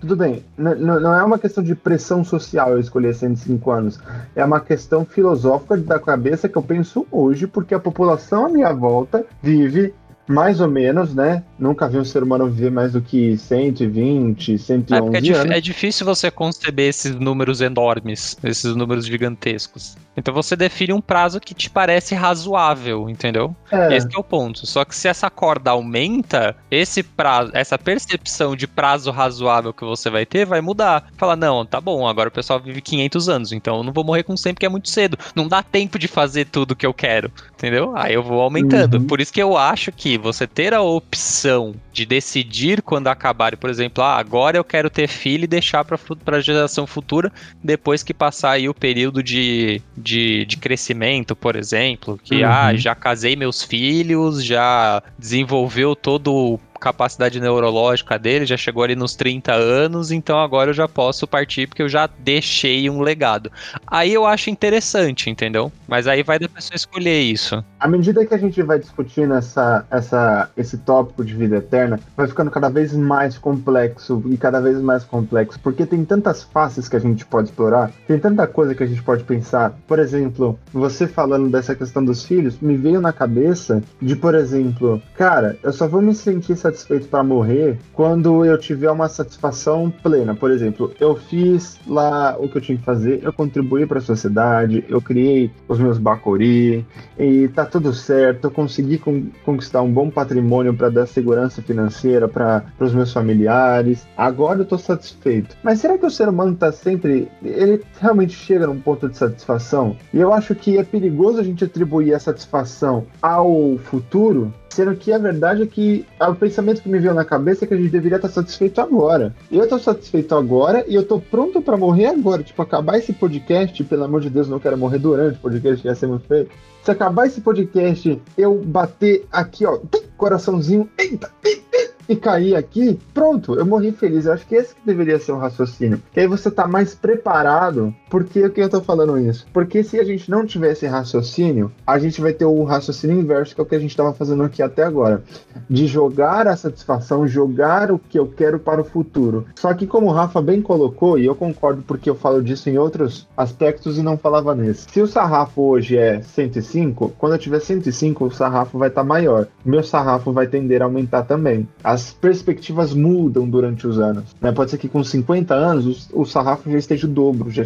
[0.00, 4.00] tudo bem, não é uma questão de pressão social eu escolher 105 anos,
[4.34, 8.72] é uma questão filosófica da cabeça que eu penso hoje, porque a população à minha
[8.72, 9.92] volta vive
[10.26, 11.42] mais ou menos, né?
[11.58, 15.56] Nunca vi um ser humano viver mais do que 120, 111 é, é anos.
[15.56, 19.96] É difícil você conceber esses números enormes, esses números gigantescos.
[20.16, 23.54] Então você define um prazo que te parece razoável, entendeu?
[23.70, 23.94] É.
[23.94, 24.66] Esse é o ponto.
[24.66, 30.08] Só que se essa corda aumenta, esse prazo, essa percepção de prazo razoável que você
[30.08, 31.08] vai ter vai mudar.
[31.16, 34.22] Fala, não, tá bom, agora o pessoal vive 500 anos, então eu não vou morrer
[34.22, 35.18] com 100 porque é muito cedo.
[35.34, 37.92] Não dá tempo de fazer tudo que eu quero, entendeu?
[37.94, 38.94] Aí eu vou aumentando.
[38.94, 39.06] Uhum.
[39.06, 43.70] Por isso que eu acho que você ter a opção de decidir quando acabar, por
[43.70, 48.14] exemplo, ah, agora eu quero ter filho e deixar para a geração futura, depois que
[48.14, 52.54] passar aí o período de, de, de crescimento, por exemplo, que ah, uhum.
[52.54, 58.94] ah, já casei meus filhos, já desenvolveu todo o capacidade neurológica dele, já chegou ali
[58.94, 63.50] nos 30 anos, então agora eu já posso partir porque eu já deixei um legado.
[63.86, 65.70] Aí eu acho interessante, entendeu?
[65.88, 67.64] Mas aí vai da pessoa escolher isso.
[67.78, 72.26] À medida que a gente vai discutindo essa, essa, esse tópico de vida eterna, vai
[72.26, 76.96] ficando cada vez mais complexo e cada vez mais complexo, porque tem tantas faces que
[76.96, 79.74] a gente pode explorar, tem tanta coisa que a gente pode pensar.
[79.86, 85.00] Por exemplo, você falando dessa questão dos filhos, me veio na cabeça de, por exemplo,
[85.14, 90.34] cara, eu só vou me sentir satisfeito para morrer quando eu tiver uma satisfação plena.
[90.34, 94.02] Por exemplo, eu fiz lá o que eu tinha que fazer, eu contribuí para a
[94.02, 96.84] sociedade, eu criei os meus bacori
[97.18, 99.00] e tá tudo certo, eu consegui
[99.44, 104.06] conquistar um bom patrimônio para dar segurança financeira para os meus familiares.
[104.16, 105.56] Agora eu tô satisfeito.
[105.62, 109.96] Mas será que o ser humano tá sempre ele realmente chega num ponto de satisfação?
[110.12, 115.10] E eu acho que é perigoso a gente atribuir a satisfação ao futuro Sendo que
[115.10, 117.88] a verdade é que o pensamento que me veio na cabeça é que a gente
[117.88, 119.34] deveria estar satisfeito agora.
[119.50, 122.42] Eu estou satisfeito agora e eu estou pronto para morrer agora.
[122.42, 125.94] Tipo, acabar esse podcast, pelo amor de Deus, não quero morrer durante o podcast, ia
[125.94, 126.46] ser muito feio.
[126.82, 129.78] Se acabar esse podcast, eu bater aqui, ó,
[130.18, 131.65] coraçãozinho, eita, eita,
[132.08, 134.26] e cair aqui, pronto, eu morri feliz.
[134.26, 136.00] Eu acho que esse que deveria ser o raciocínio.
[136.12, 137.94] Que aí você tá mais preparado.
[138.10, 139.46] Por que, que eu tô falando isso?
[139.52, 143.60] Porque se a gente não tivesse raciocínio, a gente vai ter o raciocínio inverso, que
[143.60, 145.22] é o que a gente tava fazendo aqui até agora.
[145.68, 149.46] De jogar a satisfação, jogar o que eu quero para o futuro.
[149.56, 152.78] Só que como o Rafa bem colocou, e eu concordo porque eu falo disso em
[152.78, 154.86] outros aspectos e não falava nesse.
[154.90, 159.06] Se o sarrafo hoje é 105, quando eu tiver 105, o sarrafo vai estar tá
[159.06, 159.46] maior.
[159.64, 161.68] Meu sarrafo vai tender a aumentar também.
[161.82, 164.24] A as perspectivas mudam durante os anos.
[164.40, 164.52] Né?
[164.52, 167.62] Pode ser que com 50 anos o, o sarrafo já esteja o dobro, já,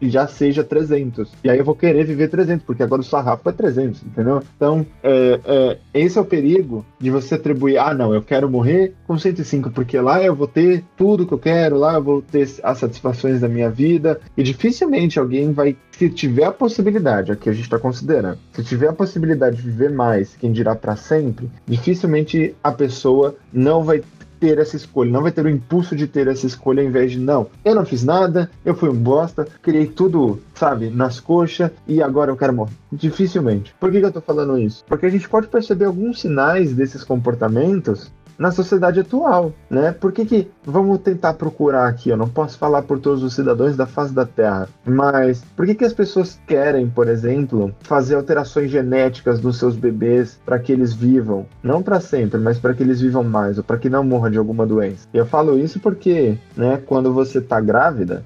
[0.00, 1.30] já, seja 300.
[1.44, 4.42] E aí eu vou querer viver 300, porque agora o sarrafo é 300, entendeu?
[4.56, 8.94] Então, é, é, esse é o perigo de você atribuir, ah, não, eu quero morrer
[9.06, 12.48] com 105, porque lá eu vou ter tudo que eu quero, lá eu vou ter
[12.62, 17.52] as satisfações da minha vida, e dificilmente alguém vai, se tiver a possibilidade, aqui a
[17.52, 22.54] gente está considerando, se tiver a possibilidade de viver mais, quem dirá para sempre, dificilmente
[22.62, 24.02] a pessoa não vai
[24.40, 27.18] ter essa escolha, não vai ter o impulso de ter essa escolha ao invés de
[27.18, 32.02] não, eu não fiz nada, eu fui um bosta, criei tudo, sabe, nas coxas e
[32.02, 32.72] agora eu quero morrer.
[32.90, 33.74] Dificilmente.
[33.78, 34.82] Por que, que eu tô falando isso?
[34.88, 38.10] Porque a gente pode perceber alguns sinais desses comportamentos
[38.40, 39.92] na sociedade atual, né?
[39.92, 42.08] Por que, que vamos tentar procurar aqui?
[42.08, 45.74] Eu não posso falar por todos os cidadãos da face da Terra, mas por que,
[45.74, 50.94] que as pessoas querem, por exemplo, fazer alterações genéticas nos seus bebês para que eles
[50.94, 54.30] vivam, não para sempre, mas para que eles vivam mais ou para que não morram
[54.30, 55.06] de alguma doença?
[55.12, 56.80] Eu falo isso porque, né?
[56.86, 58.24] Quando você tá grávida,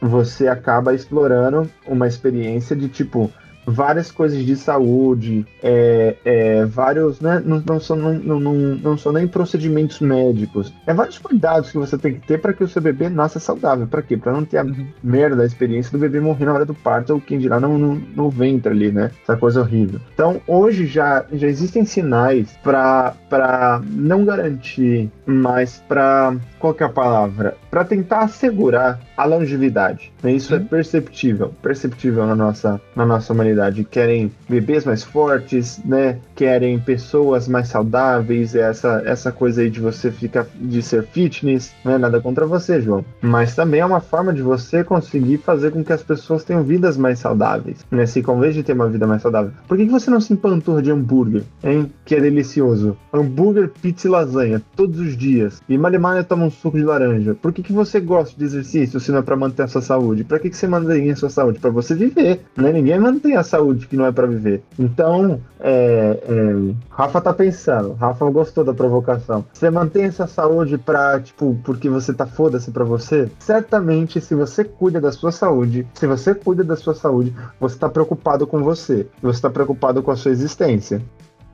[0.00, 3.30] você acaba explorando uma experiência de tipo
[3.66, 9.12] várias coisas de saúde, é, é, vários, né, não, não, são, não, não, não, são
[9.12, 12.82] nem procedimentos médicos, é vários cuidados que você tem que ter para que o seu
[12.82, 13.86] bebê nasça saudável.
[13.86, 14.16] Para quê?
[14.16, 14.66] Para não ter a
[15.02, 17.94] merda da experiência do bebê morrer na hora do parto ou quem dirá no, no,
[17.94, 19.10] no ventre ali, né?
[19.22, 20.00] Essa coisa horrível.
[20.12, 26.90] Então, hoje já, já existem sinais para não garantir, mas para qual que é a
[26.90, 27.56] palavra?
[27.70, 30.10] Para tentar assegurar a longevidade.
[30.22, 30.32] Né?
[30.32, 33.84] Isso é perceptível, perceptível na nossa, na nossa humanidade.
[33.84, 36.18] Querem bebês mais fortes, né?
[36.40, 38.54] Querem pessoas mais saudáveis.
[38.54, 42.80] Essa, essa coisa aí de você ficar de ser fitness, não é nada contra você,
[42.80, 43.04] João.
[43.20, 46.96] Mas também é uma forma de você conseguir fazer com que as pessoas tenham vidas
[46.96, 48.06] mais saudáveis, né?
[48.06, 49.52] Se convém de ter uma vida mais saudável.
[49.68, 51.92] Por que, que você não se empanturra de hambúrguer, hein?
[52.06, 52.96] Que é delicioso.
[53.12, 55.60] Hambúrguer, pizza e lasanha, todos os dias.
[55.68, 57.34] E Malemar toma um suco de laranja.
[57.34, 60.24] Por que, que você gosta de exercício se não é pra manter a sua saúde?
[60.24, 61.58] Pra que, que você mantém a sua saúde?
[61.58, 62.72] Pra você viver, né?
[62.72, 64.62] Ninguém mantém a saúde que não é pra viver.
[64.78, 67.94] Então, é, é, Rafa tá pensando.
[67.94, 69.44] Rafa gostou da provocação.
[69.52, 73.28] Você mantém essa saúde pra, tipo, porque você tá foda-se pra você?
[73.40, 77.88] Certamente, se você cuida da sua saúde, se você cuida da sua saúde, você tá
[77.88, 79.08] preocupado com você.
[79.20, 81.02] Você tá preocupado com a sua existência.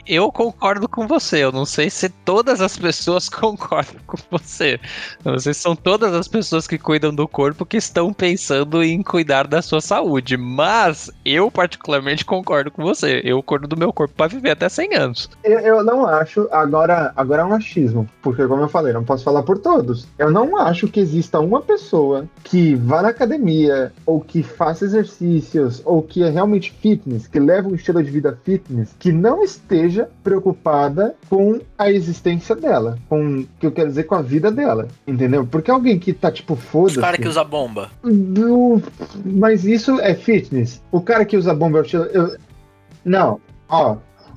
[0.07, 1.43] Eu concordo com você.
[1.43, 4.79] Eu não sei se todas as pessoas concordam com você.
[5.25, 9.03] Não sei se são todas as pessoas que cuidam do corpo que estão pensando em
[9.03, 10.37] cuidar da sua saúde.
[10.37, 13.21] Mas eu, particularmente, concordo com você.
[13.25, 15.31] Eu cuido do meu corpo para viver até 100 anos.
[15.43, 19.25] Eu, eu não acho, agora, agora é um achismo, porque como eu falei, não posso
[19.25, 20.07] falar por todos.
[20.19, 25.83] Eu não acho que exista uma pessoa que vá na academia, ou que faça exercícios,
[25.85, 29.96] ou que é realmente fitness, que leva um estilo de vida fitness, que não esteja
[30.23, 34.89] preocupada com a existência dela, com o que eu quero dizer com a vida dela,
[35.07, 35.47] entendeu?
[35.47, 37.01] Porque alguém que tá tipo foda-se.
[37.01, 37.91] caras que usam bomba.
[38.03, 38.83] Do-
[39.25, 40.83] Mas isso é fitness.
[40.93, 42.37] O cara que usa bomba o eu-
[43.05, 43.97] Não, ó.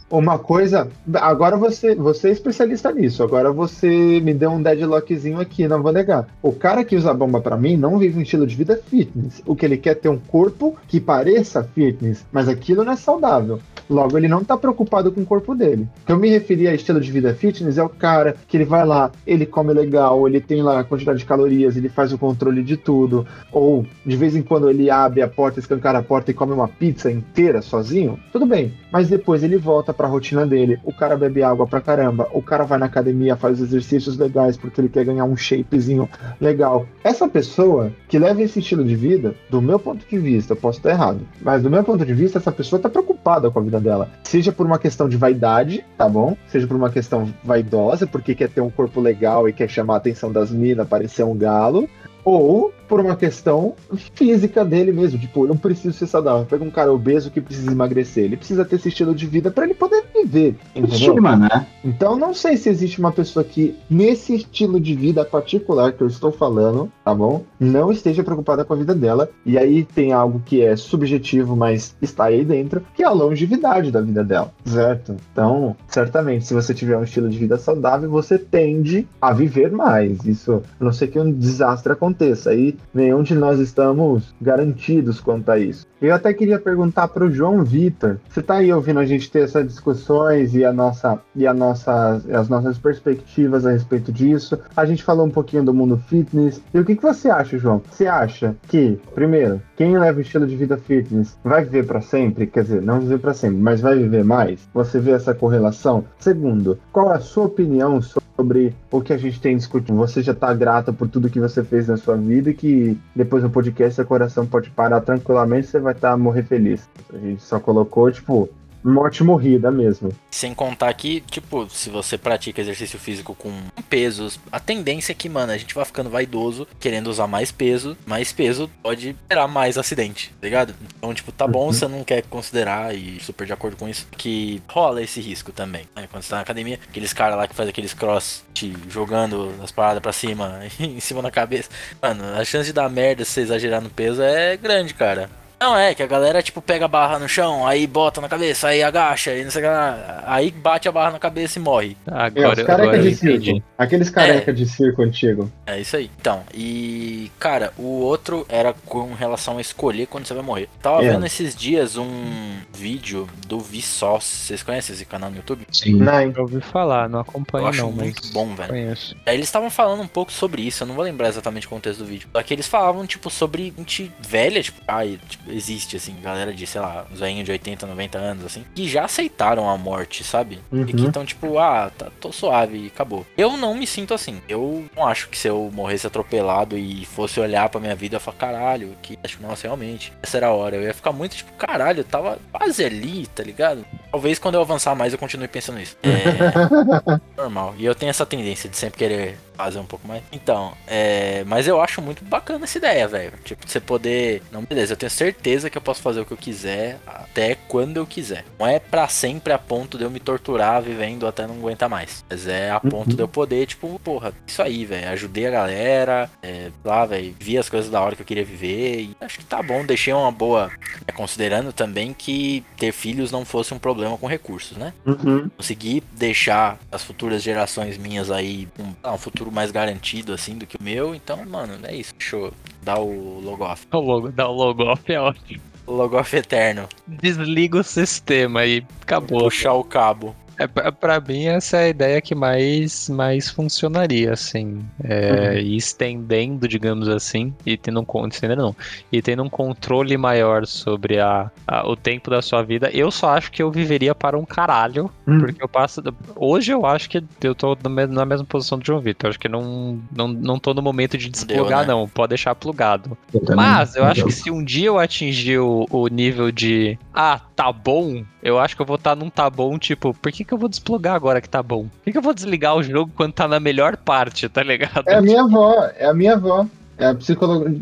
[0.09, 0.89] Uma coisa.
[1.13, 3.21] Agora você, você é especialista nisso.
[3.21, 6.27] Agora você me deu um deadlockzinho aqui, não vou negar.
[6.41, 9.41] O cara que usa bomba pra mim não vive um estilo de vida fitness.
[9.45, 12.95] O que ele quer é ter um corpo que pareça fitness, mas aquilo não é
[12.95, 13.59] saudável.
[13.89, 15.87] Logo, ele não tá preocupado com o corpo dele.
[16.03, 18.65] O que eu me referi a estilo de vida fitness é o cara que ele
[18.65, 22.17] vai lá, ele come legal, ele tem lá a quantidade de calorias, ele faz o
[22.17, 23.25] controle de tudo.
[23.51, 26.67] Ou de vez em quando ele abre a porta, escancara a porta e come uma
[26.67, 28.19] pizza inteira sozinho.
[28.31, 28.73] Tudo bem.
[28.91, 30.79] Mas depois ele volta pra rotina dele.
[30.85, 32.29] O cara bebe água pra caramba.
[32.31, 36.07] O cara vai na academia, faz exercícios legais porque ele quer ganhar um shapezinho
[36.39, 36.87] legal.
[37.03, 40.79] Essa pessoa que leva esse estilo de vida, do meu ponto de vista, eu posso
[40.79, 43.81] estar errado, mas do meu ponto de vista, essa pessoa tá preocupada com a vida
[43.81, 44.09] dela.
[44.23, 46.37] Seja por uma questão de vaidade, tá bom?
[46.47, 49.97] Seja por uma questão vaidosa, porque quer ter um corpo legal e quer chamar a
[49.97, 51.89] atenção das minas, parecer um galo.
[52.23, 53.75] Ou por uma questão
[54.15, 55.19] física dele mesmo.
[55.19, 56.45] Tipo, eu não preciso ser saudável.
[56.45, 58.25] Pega um cara obeso que precisa emagrecer.
[58.25, 60.55] Ele precisa ter esse estilo de vida para ele poder viver.
[60.75, 61.67] Estigma, né?
[61.85, 66.07] Então não sei se existe uma pessoa que, nesse estilo de vida particular que eu
[66.07, 67.43] estou falando, tá bom?
[67.59, 69.29] Não esteja preocupada com a vida dela.
[69.45, 73.91] E aí tem algo que é subjetivo, mas está aí dentro, que é a longevidade
[73.91, 75.15] da vida dela, certo?
[75.31, 80.25] Então, certamente, se você tiver um estilo de vida saudável, você tende a viver mais.
[80.25, 82.08] Isso, a não ser que um desastre aconteça.
[82.47, 85.85] Aí nenhum de nós estamos garantidos quanto a isso.
[86.01, 88.17] Eu até queria perguntar para o João Vitor.
[88.29, 92.21] Você está aí ouvindo a gente ter essas discussões e a nossa e a nossa,
[92.31, 94.57] as nossas perspectivas a respeito disso.
[94.75, 96.61] A gente falou um pouquinho do mundo fitness.
[96.73, 97.81] E o que, que você acha, João?
[97.91, 102.45] Você acha que, primeiro, quem leva o estilo de vida fitness vai viver para sempre?
[102.45, 104.67] Quer dizer, não viver para sempre, mas vai viver mais?
[104.73, 106.03] Você vê essa correlação?
[106.19, 109.97] Segundo, qual a sua opinião sobre o que a gente tem discutido?
[109.97, 113.41] Você já está grata por tudo que você fez na sua vida e que depois
[113.41, 116.85] no podcast seu coração pode parar tranquilamente, você vai estar morrer feliz.
[117.13, 118.49] A gente só colocou, tipo,
[118.83, 120.11] morte morrida mesmo.
[120.31, 123.51] Sem contar que, tipo, se você pratica exercício físico com
[123.89, 127.97] pesos, a tendência é que, mano, a gente vai ficando vaidoso, querendo usar mais peso.
[128.05, 130.75] Mais peso pode gerar mais acidente, tá ligado?
[130.97, 131.73] Então, tipo, tá bom, Uhum.
[131.73, 135.83] você não quer considerar, e super de acordo com isso, que rola esse risco também.
[135.95, 136.07] Né?
[136.09, 139.71] Quando você tá na academia, aqueles caras lá que faz aqueles cross te jogando as
[139.71, 141.69] paradas pra cima, em cima da cabeça.
[142.01, 145.29] Mano, a chance de dar merda se você exagerar no peso é grande, cara.
[145.61, 148.69] Não, é que a galera, tipo, pega a barra no chão, aí bota na cabeça,
[148.69, 150.23] aí agacha, aí não sei o que lá.
[150.25, 151.97] Aí bate a barra na cabeça e morre.
[152.07, 153.63] É, Agora, os careca agora eu de circo.
[153.77, 155.51] Aqueles careca de circo antigo.
[155.67, 156.09] É isso aí.
[156.19, 157.29] Então, e.
[157.39, 160.69] Cara, o outro era com relação a escolher quando você vai morrer.
[160.81, 161.09] Tava É.
[161.11, 164.27] vendo esses dias um vídeo do Vsauce.
[164.47, 165.65] Vocês conhecem esse canal no YouTube?
[165.71, 165.93] Sim.
[165.97, 168.69] Não, Eu ouvi falar, não acompanho Eu acho não, mas muito bom, velho.
[168.69, 169.15] conheço.
[169.25, 171.99] Aí eles estavam falando um pouco sobre isso, eu não vou lembrar exatamente o contexto
[171.99, 172.29] do vídeo.
[172.31, 176.65] Só que eles falavam, tipo, sobre gente velha, tipo, ai, tipo, existe, assim, galera de,
[176.65, 180.59] sei lá, velhinhos de 80, 90 anos, assim, que já aceitaram a morte, sabe?
[180.71, 180.81] Uhum.
[180.81, 183.25] E que estão tipo, ah, tá, tô suave e acabou.
[183.37, 184.41] Eu não me sinto assim.
[184.47, 188.19] Eu não acho que se eu morresse atropelado e fosse olhar pra minha vida, ia
[188.19, 190.75] falar, caralho, que acho que nossa, realmente, essa era a hora.
[190.75, 193.85] Eu ia ficar muito tipo, caralho, eu tava quase ali, tá ligado?
[194.11, 195.97] Talvez quando eu avançar mais eu continue pensando nisso.
[196.03, 197.75] É normal.
[197.77, 200.23] E eu tenho essa tendência de sempre querer fazer um pouco mais.
[200.31, 201.43] Então, é.
[201.45, 203.33] Mas eu acho muito bacana essa ideia, velho.
[203.43, 204.41] Tipo, você poder.
[204.51, 207.97] Não, beleza, eu tenho certeza que eu posso fazer o que eu quiser até quando
[207.97, 208.45] eu quiser.
[208.57, 212.23] Não é pra sempre a ponto de eu me torturar vivendo até não aguentar mais.
[212.29, 213.15] Mas é a ponto Uhum.
[213.15, 215.09] de eu poder, tipo, porra, isso aí, velho.
[215.09, 217.35] Ajudei a galera, é, lá, velho.
[217.39, 219.01] Vi as coisas da hora que eu queria viver.
[219.01, 219.85] E acho que tá bom.
[219.85, 220.71] Deixei uma boa.
[221.07, 224.93] é, considerando também que ter filhos não fosse um problema com recursos, né?
[225.05, 225.49] Uhum.
[225.57, 230.77] conseguir deixar as futuras gerações minhas aí um, um futuro mais garantido assim do que
[230.77, 231.13] o meu.
[231.15, 232.13] Então, mano, é isso.
[232.19, 232.53] Show.
[232.81, 233.85] Dá o logo off.
[233.91, 235.61] O logo, dá o logo off é ótimo.
[235.85, 236.87] O logo off eterno.
[237.07, 239.43] Desliga o sistema e acabou.
[239.43, 240.35] Puxar o cabo.
[240.59, 244.83] É, pra, pra mim, essa é a ideia que mais, mais funcionaria, assim.
[245.03, 248.75] É, E estendendo, digamos assim, e tendo um, estendendo não,
[249.11, 252.89] e tendo um controle maior sobre a, a- o tempo da sua vida.
[252.93, 255.39] Eu só acho que eu viveria para um caralho, Hum.
[255.39, 256.01] porque eu passo.
[256.35, 259.29] Hoje eu acho que eu tô na me- na mesma posição do João Vitor.
[259.29, 261.87] Acho que não, não, não tô no momento de desplugar, né?
[261.93, 262.07] não.
[262.07, 263.17] Pode deixar plugado.
[263.33, 263.41] Eu.
[263.55, 267.71] Mas eu acho que se um dia eu atingir o, o nível de ah, tá
[267.71, 270.57] bom, eu acho que eu vou estar num tá bom, tipo, por que, que eu
[270.57, 271.83] vou desplugar agora que tá bom?
[271.83, 275.07] Por que, que eu vou desligar o jogo quando tá na melhor parte, tá ligado?
[275.07, 276.65] É a minha avó, é a minha avó.
[276.97, 277.15] É a,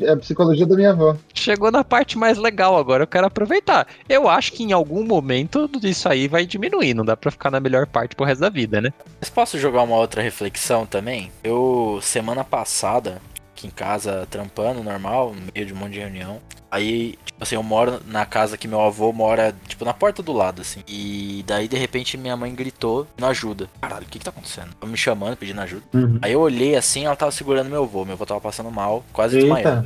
[0.06, 1.16] é a psicologia da minha avó.
[1.34, 3.88] Chegou na parte mais legal agora, eu quero aproveitar.
[4.08, 7.60] Eu acho que em algum momento isso aí vai diminuir, não dá pra ficar na
[7.60, 8.94] melhor parte pro resto da vida, né?
[9.20, 11.32] Mas posso jogar uma outra reflexão também?
[11.44, 13.20] Eu, semana passada,
[13.58, 16.40] aqui em casa, trampando, normal, no meio de um monte de reunião.
[16.70, 20.34] Aí, tipo assim, eu moro na casa que meu avô mora, tipo, na porta do
[20.34, 20.82] lado, assim.
[20.86, 23.70] E daí, de repente, minha mãe gritou, não ajuda.
[23.82, 24.74] Caralho, o que que tá acontecendo?
[24.78, 25.84] Tava me chamando, pedindo ajuda.
[25.94, 26.20] Uhum.
[26.22, 28.04] Aí eu olhei assim, ela tava segurando meu avô.
[28.04, 29.86] Meu avô tava passando mal, quase desmaiou.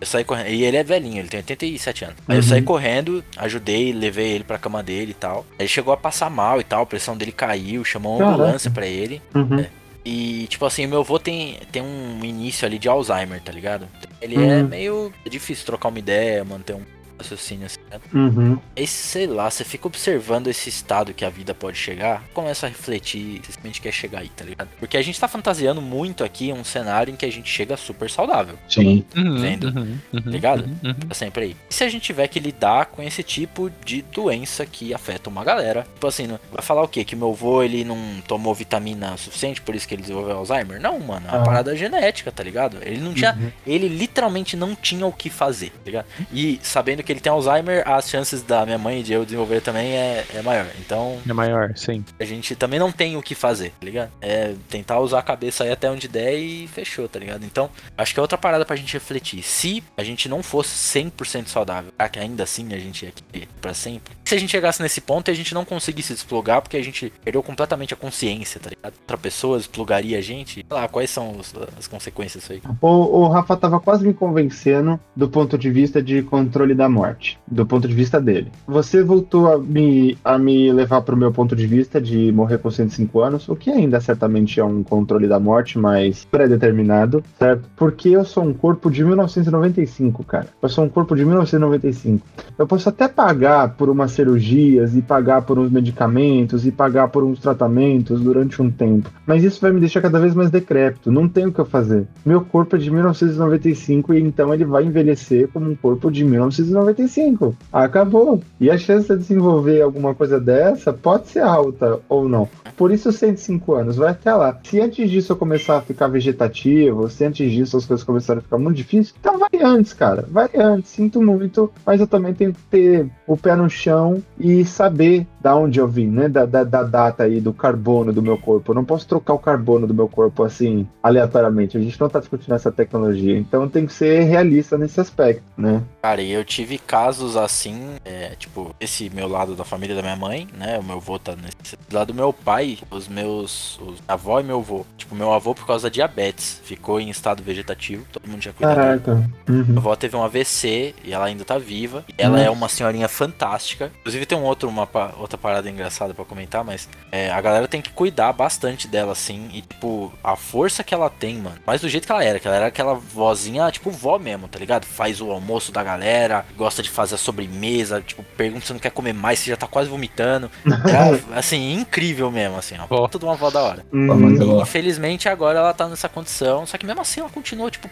[0.00, 0.48] Eu saí correndo.
[0.48, 2.16] E ele é velhinho, ele tem 87 anos.
[2.26, 2.48] Aí eu Uhum.
[2.48, 5.44] saí correndo, ajudei, levei ele pra cama dele e tal.
[5.52, 8.70] Aí ele chegou a passar mal e tal, a pressão dele caiu, chamou uma ambulância
[8.70, 9.20] pra ele.
[9.34, 9.66] Uhum.
[10.04, 13.86] E, tipo assim, meu avô tem, tem um início ali de Alzheimer, tá ligado?
[14.20, 14.68] Ele é Uhum.
[14.68, 16.82] meio difícil trocar uma ideia, manter um
[17.20, 18.00] raciocínio assim, né?
[18.12, 18.58] Uhum.
[18.76, 22.68] Aí, sei lá, você fica observando esse estado que a vida pode chegar, começa a
[22.68, 24.68] refletir se realmente quer chegar aí, tá ligado?
[24.78, 28.10] Porque a gente tá fantasiando muito aqui um cenário em que a gente chega super
[28.10, 29.04] saudável, Sim.
[29.14, 29.68] Vendo.
[29.68, 30.64] Uhum, uhum, Ligado?
[30.64, 30.94] uhum, uhum.
[31.08, 31.56] tá sempre aí.
[31.68, 35.44] E se a gente tiver que lidar com esse tipo de doença que afeta uma
[35.44, 35.82] galera?
[35.94, 37.04] Tipo assim, vai falar o quê?
[37.04, 40.80] Que meu avô, ele não tomou vitamina suficiente, por isso que ele desenvolveu Alzheimer?
[40.80, 41.44] Não, mano, é uma Ah.
[41.44, 42.78] parada genética, tá ligado?
[42.82, 43.50] Ele não tinha Uhum.
[43.66, 46.06] ele literalmente não tinha o que fazer, tá ligado?
[46.32, 49.60] E sabendo que ele tem Alzheimer, as chances da minha mãe e de eu desenvolver
[49.60, 50.66] também é, é maior.
[50.78, 52.04] Então É maior, sim.
[52.18, 54.10] a gente também não tem o que fazer, tá ligado?
[54.20, 57.44] É tentar usar a cabeça aí até onde der e fechou, tá ligado?
[57.44, 59.42] Então acho que é outra parada pra gente refletir.
[59.42, 63.48] Se a gente não fosse 100% saudável, será que ainda assim a gente ia querer
[63.60, 64.14] pra sempre?
[64.30, 67.12] Se a gente chegasse nesse ponto e a gente não conseguisse desplugar porque a gente
[67.24, 68.92] perdeu completamente a consciência, tá ligado?
[69.00, 72.62] Outra pessoa desplugaria a gente, sei lá, quais são os- as consequências disso aí?
[72.80, 77.40] O, o Rafa tava quase me convencendo do ponto de vista de controle da morte,
[77.44, 78.52] do ponto de vista dele.
[78.68, 82.70] Você voltou a me, a me levar pro meu ponto de vista de morrer com
[82.70, 87.68] 105 anos, o que ainda certamente é um controle da morte, mas pré-determinado, certo?
[87.74, 90.46] Porque eu sou um corpo de 1995, cara.
[90.62, 92.24] Eu sou um corpo de 1995.
[92.56, 97.24] Eu posso até pagar por umas cirurgias e pagar por uns medicamentos e pagar por
[97.24, 101.10] uns tratamentos durante um tempo, mas isso vai me deixar cada vez mais decrépito.
[101.10, 102.06] Não tem o que eu fazer.
[102.24, 107.56] Meu corpo é de 1995 e então ele vai envelhecer como um corpo de 1995.
[107.72, 108.42] Acabou.
[108.60, 112.48] E a chance de desenvolver alguma coisa dessa pode ser alta ou não.
[112.76, 114.58] Por isso 105 anos, vai até lá.
[114.64, 118.42] Se antes disso eu começar a ficar vegetativo, se antes disso as coisas começarem a
[118.42, 120.26] ficar muito difíceis, então vai antes, cara.
[120.30, 120.90] Vai antes.
[120.90, 125.54] Sinto muito, mas eu também tenho que ter o pé no chão e saber da
[125.54, 126.28] onde eu vim, né?
[126.28, 128.70] Da, da, da data aí, do carbono do meu corpo.
[128.70, 131.76] Eu não posso trocar o carbono do meu corpo assim, aleatoriamente.
[131.76, 133.38] A gente não tá discutindo essa tecnologia.
[133.38, 135.82] Então tem que ser realista nesse aspecto, né?
[136.02, 140.16] Cara, e eu tive casos assim, é, tipo, esse meu lado da família da minha
[140.16, 140.78] mãe, né?
[140.78, 143.78] O meu avô tá nesse do lado do meu pai, os meus.
[143.80, 144.86] Os, minha avó e meu avô.
[144.96, 148.06] Tipo, meu avô, por causa da diabetes, ficou em estado vegetativo.
[148.10, 149.00] Todo mundo já cuidou dele.
[149.00, 149.30] Caraca.
[149.48, 149.64] Uhum.
[149.64, 152.04] Minha avó teve um AVC e ela ainda tá viva.
[152.08, 152.44] E ela Nossa.
[152.44, 153.92] é uma senhorinha fantástica.
[154.00, 154.88] Inclusive tem um outro, uma
[155.18, 159.50] outra parada engraçada pra comentar, mas é, a galera tem que cuidar bastante dela, assim.
[159.52, 161.58] E, tipo, a força que ela tem, mano.
[161.66, 164.58] Mas do jeito que ela era, que ela era aquela vozinha, tipo, vó mesmo, tá
[164.58, 164.86] ligado?
[164.86, 168.80] Faz o almoço, almoço da galera, gosta de fazer a sobremesa, tipo, pergunta se não
[168.80, 170.50] quer comer mais, se já tá quase vomitando.
[170.88, 173.08] Era, assim, incrível mesmo, assim, ó.
[173.08, 173.86] Tudo uma avó da hora.
[173.92, 174.58] Uhum.
[174.58, 177.88] E, infelizmente agora ela tá nessa condição, só que mesmo assim ela continua, tipo,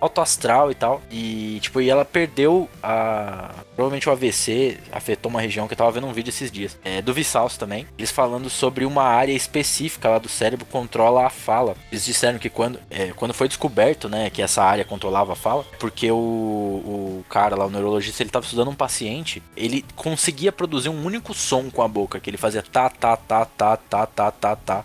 [0.00, 1.00] alto astral e tal.
[1.10, 3.50] E, tipo, e ela perdeu a.
[3.74, 6.78] Provavelmente o AVC afetou uma região que eu tava vendo um vídeo esses dias.
[6.84, 7.86] É, do Vissalso também.
[7.96, 11.74] Eles falando sobre uma área específica lá do cérebro controla a fala.
[11.90, 15.64] Eles disseram que quando, é, quando foi descoberto, né, que essa área controlava a fala,
[15.78, 20.88] porque o, o cara lá, o neurologista, ele tava estudando um paciente, ele conseguia produzir
[20.88, 24.30] um único som com a boca, que ele fazia tá, tá, tá, tá, tá, tá,
[24.30, 24.84] tá, tá.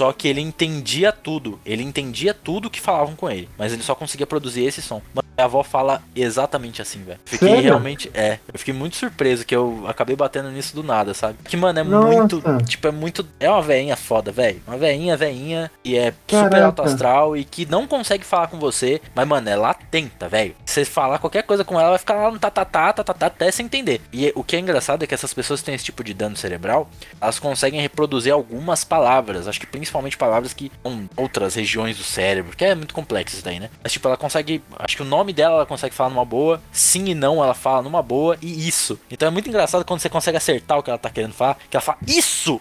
[0.00, 1.60] Só que ele entendia tudo.
[1.62, 3.50] Ele entendia tudo que falavam com ele.
[3.58, 5.02] Mas ele só conseguia produzir esse som.
[5.14, 7.20] Mano, minha avó fala exatamente assim, velho.
[7.26, 7.64] Fiquei Sério?
[7.64, 8.10] realmente.
[8.14, 8.38] É.
[8.50, 11.36] Eu fiquei muito surpreso que eu acabei batendo nisso do nada, sabe?
[11.44, 12.16] Que, mano, é Nossa.
[12.16, 12.42] muito.
[12.64, 13.28] Tipo, é muito.
[13.38, 14.62] É uma veinha foda, velho.
[14.66, 15.70] Uma veinha, veinha.
[15.84, 16.64] E é super Caraca.
[16.64, 17.36] alto astral.
[17.36, 19.02] E que não consegue falar com você.
[19.14, 20.54] Mas, mano, ela tenta, velho.
[20.64, 23.66] Você falar qualquer coisa com ela, ela vai ficar lá no tatatá, tatatá, até sem
[23.66, 24.00] entender.
[24.10, 26.38] E o que é engraçado é que essas pessoas que têm esse tipo de dano
[26.38, 26.88] cerebral,
[27.20, 29.46] elas conseguem reproduzir algumas palavras.
[29.46, 33.44] Acho que principalmente palavras que são outras regiões do cérebro, que é muito complexo isso
[33.44, 33.70] daí, né?
[33.82, 34.62] Mas tipo, ela consegue.
[34.78, 37.82] Acho que o nome dela ela consegue falar numa boa, sim e não ela fala
[37.82, 38.98] numa boa, e isso.
[39.10, 41.76] Então é muito engraçado quando você consegue acertar o que ela tá querendo falar, que
[41.76, 42.60] ela fala isso!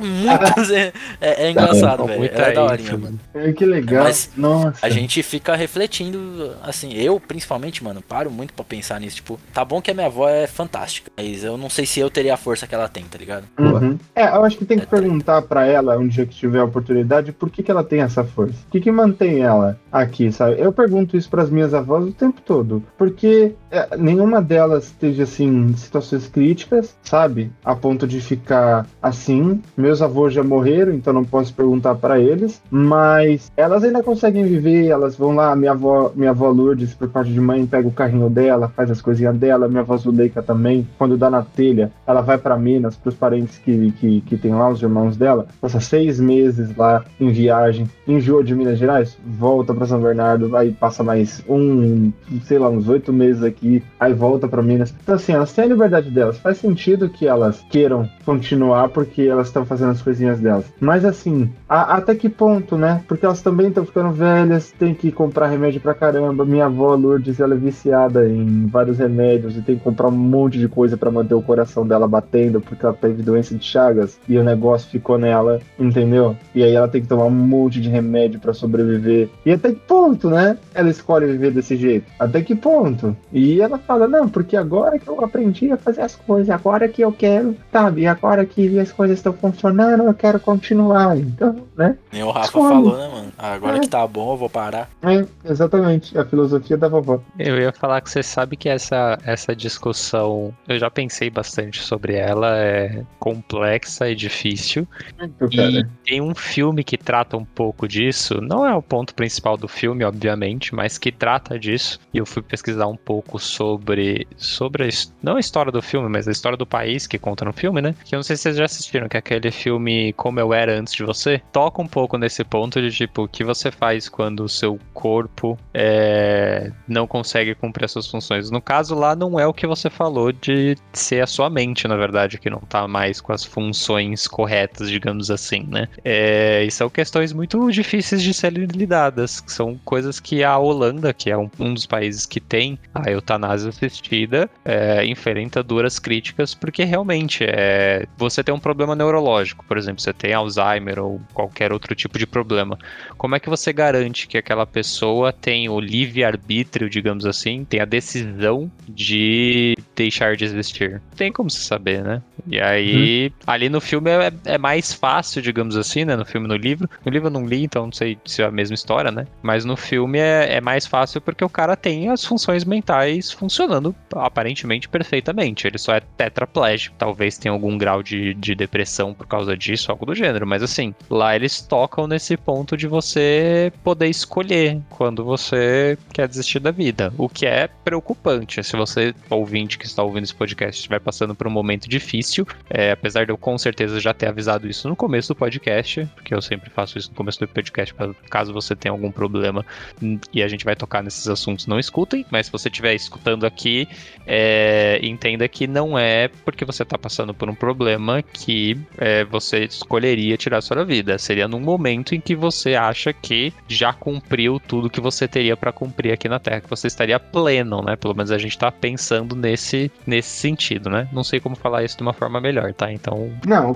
[0.00, 0.72] Muito,
[1.20, 2.24] é, é engraçado, Pô, velho.
[2.24, 3.02] É daorinha, ênfase.
[3.02, 3.20] mano.
[3.34, 4.04] É, que legal.
[4.04, 4.78] Mas Nossa.
[4.80, 9.16] A gente fica refletindo, assim, eu principalmente, mano, paro muito pra pensar nisso.
[9.16, 12.08] Tipo, tá bom que a minha avó é fantástica, mas eu não sei se eu
[12.08, 13.44] teria a força que ela tem, tá ligado?
[13.58, 13.98] Uhum.
[14.14, 17.32] É, eu acho que tem que perguntar pra ela, um dia que tiver a oportunidade,
[17.32, 18.56] por que, que ela tem essa força?
[18.66, 20.60] O que, que mantém ela aqui, sabe?
[20.60, 22.82] Eu pergunto isso pras minhas avós o tempo todo.
[22.96, 27.50] Porque é, nenhuma delas teve, assim, situações críticas, sabe?
[27.64, 29.62] A ponto de ficar assim.
[29.76, 32.60] Meus avós já morreram, então não posso perguntar pra eles.
[32.70, 35.54] Mas elas ainda conseguem viver, elas vão lá.
[35.56, 39.00] Minha avó, minha avó Lourdes, por parte de mãe, pega o carrinho dela, faz as
[39.00, 39.68] coisinhas dela.
[39.68, 43.92] Minha avó Zuleika também, quando dá na telha, ela vai pra Minas, pros parentes que,
[43.92, 45.46] que, que tem lá, os irmãos dela.
[45.60, 46.45] Passa seis meses
[46.76, 52.12] lá em viagem, enjoa de Minas Gerais, volta pra São Bernardo, aí passa mais um,
[52.44, 54.94] sei lá, uns oito meses aqui, aí volta pra Minas.
[55.02, 56.38] Então, assim, elas têm a liberdade delas.
[56.38, 60.64] Faz sentido que elas queiram continuar porque elas estão fazendo as coisinhas delas.
[60.80, 63.02] Mas, assim, a- até que ponto, né?
[63.08, 66.44] Porque elas também estão ficando velhas, tem que comprar remédio pra caramba.
[66.44, 70.58] Minha avó Lourdes, ela é viciada em vários remédios e tem que comprar um monte
[70.58, 74.36] de coisa pra manter o coração dela batendo, porque ela teve doença de Chagas e
[74.38, 76.35] o negócio ficou nela, entendeu?
[76.54, 79.28] E aí ela tem que tomar um monte de remédio pra sobreviver.
[79.44, 80.56] E até que ponto, né?
[80.74, 82.06] Ela escolhe viver desse jeito?
[82.18, 83.16] Até que ponto?
[83.32, 87.02] E ela fala: Não, porque agora que eu aprendi a fazer as coisas, agora que
[87.02, 88.06] eu quero, sabe?
[88.06, 91.16] Agora que as coisas estão funcionando, eu quero continuar.
[91.16, 91.96] Então, né?
[92.12, 92.68] Nem o Rafa Escolhe.
[92.74, 93.32] falou, né, mano?
[93.38, 93.80] Ah, Agora É.
[93.80, 94.88] que tá bom, eu vou parar.
[95.02, 96.16] É, exatamente.
[96.18, 97.20] A filosofia da vovó.
[97.38, 102.14] Eu ia falar que você sabe que essa, essa discussão, eu já pensei bastante sobre
[102.14, 104.86] ela, é complexa e difícil.
[105.18, 105.88] Muito, E cara.
[106.04, 108.40] tem um filme que trata um pouco disso.
[108.40, 111.98] Não é o ponto principal do filme, obviamente, mas que trata disso.
[112.12, 114.26] E eu fui pesquisar um pouco sobre.
[114.36, 114.88] sobre a,
[115.22, 117.94] não a história do filme, mas a história do país que conta no filme, né?
[118.04, 120.78] Que eu não sei se vocês já assistiram, que é aquele filme Como Eu Era
[120.78, 121.40] Antes de Você.
[121.52, 125.58] Toca um pouco nesse ponto de tipo, o que você faz quando o seu corpo
[125.74, 128.50] é, não consegue cumprir as suas funções.
[128.50, 131.96] No caso lá, não é o que você falou de ser a sua mente, na
[131.96, 135.88] verdade, que não tá mais com as funções corretas, digamos assim, né?
[136.04, 136.15] É,
[136.64, 141.30] e são questões muito difíceis de serem lidadas, que são coisas que a Holanda, que
[141.30, 146.84] é um, um dos países que tem a eutanásia assistida, é, enfrenta duras críticas, porque
[146.84, 151.94] realmente é, você tem um problema neurológico, por exemplo, você tem Alzheimer ou qualquer outro
[151.94, 152.78] tipo de problema.
[153.16, 157.84] Como é que você garante que aquela pessoa tem o livre-arbítrio, digamos assim, tem a
[157.84, 161.00] decisão de deixar de existir?
[161.16, 162.22] Tem como se saber, né?
[162.48, 166.16] E aí, ali no filme é, é mais fácil, digamos assim, né?
[166.16, 166.88] No filme no livro.
[167.04, 169.26] No livro eu não li, então não sei se é a mesma história, né?
[169.42, 173.94] Mas no filme é, é mais fácil porque o cara tem as funções mentais funcionando
[174.14, 175.66] aparentemente perfeitamente.
[175.66, 176.96] Ele só é tetraplégico.
[176.98, 180.46] Talvez tenha algum grau de, de depressão por causa disso, algo do gênero.
[180.46, 186.60] Mas assim, lá eles tocam nesse ponto de você poder escolher quando você quer desistir
[186.60, 187.12] da vida.
[187.18, 188.62] O que é preocupante.
[188.62, 192.92] Se você, ouvinte que está ouvindo esse podcast, estiver passando por um momento difícil, é,
[192.92, 196.42] apesar de eu com certeza já ter avisado isso no começo do podcast, porque eu
[196.42, 199.64] sempre faço isso no começo do podcast, pra- caso você tenha algum problema
[200.02, 203.44] hum, e a gente vai tocar nesses assuntos, não escutem, mas se você estiver escutando
[203.46, 203.88] aqui,
[204.26, 209.64] é, entenda que não é porque você está passando por um problema que é, você
[209.64, 211.16] escolheria tirar sua vida.
[211.18, 215.72] Seria num momento em que você acha que já cumpriu tudo que você teria para
[215.72, 217.96] cumprir aqui na Terra que você estaria pleno, né?
[217.96, 221.08] Pelo menos a gente tá pensando nesse, nesse sentido, né?
[221.12, 222.92] Não sei como falar isso de uma forma melhor, tá?
[222.92, 223.32] Então.
[223.46, 223.74] Não,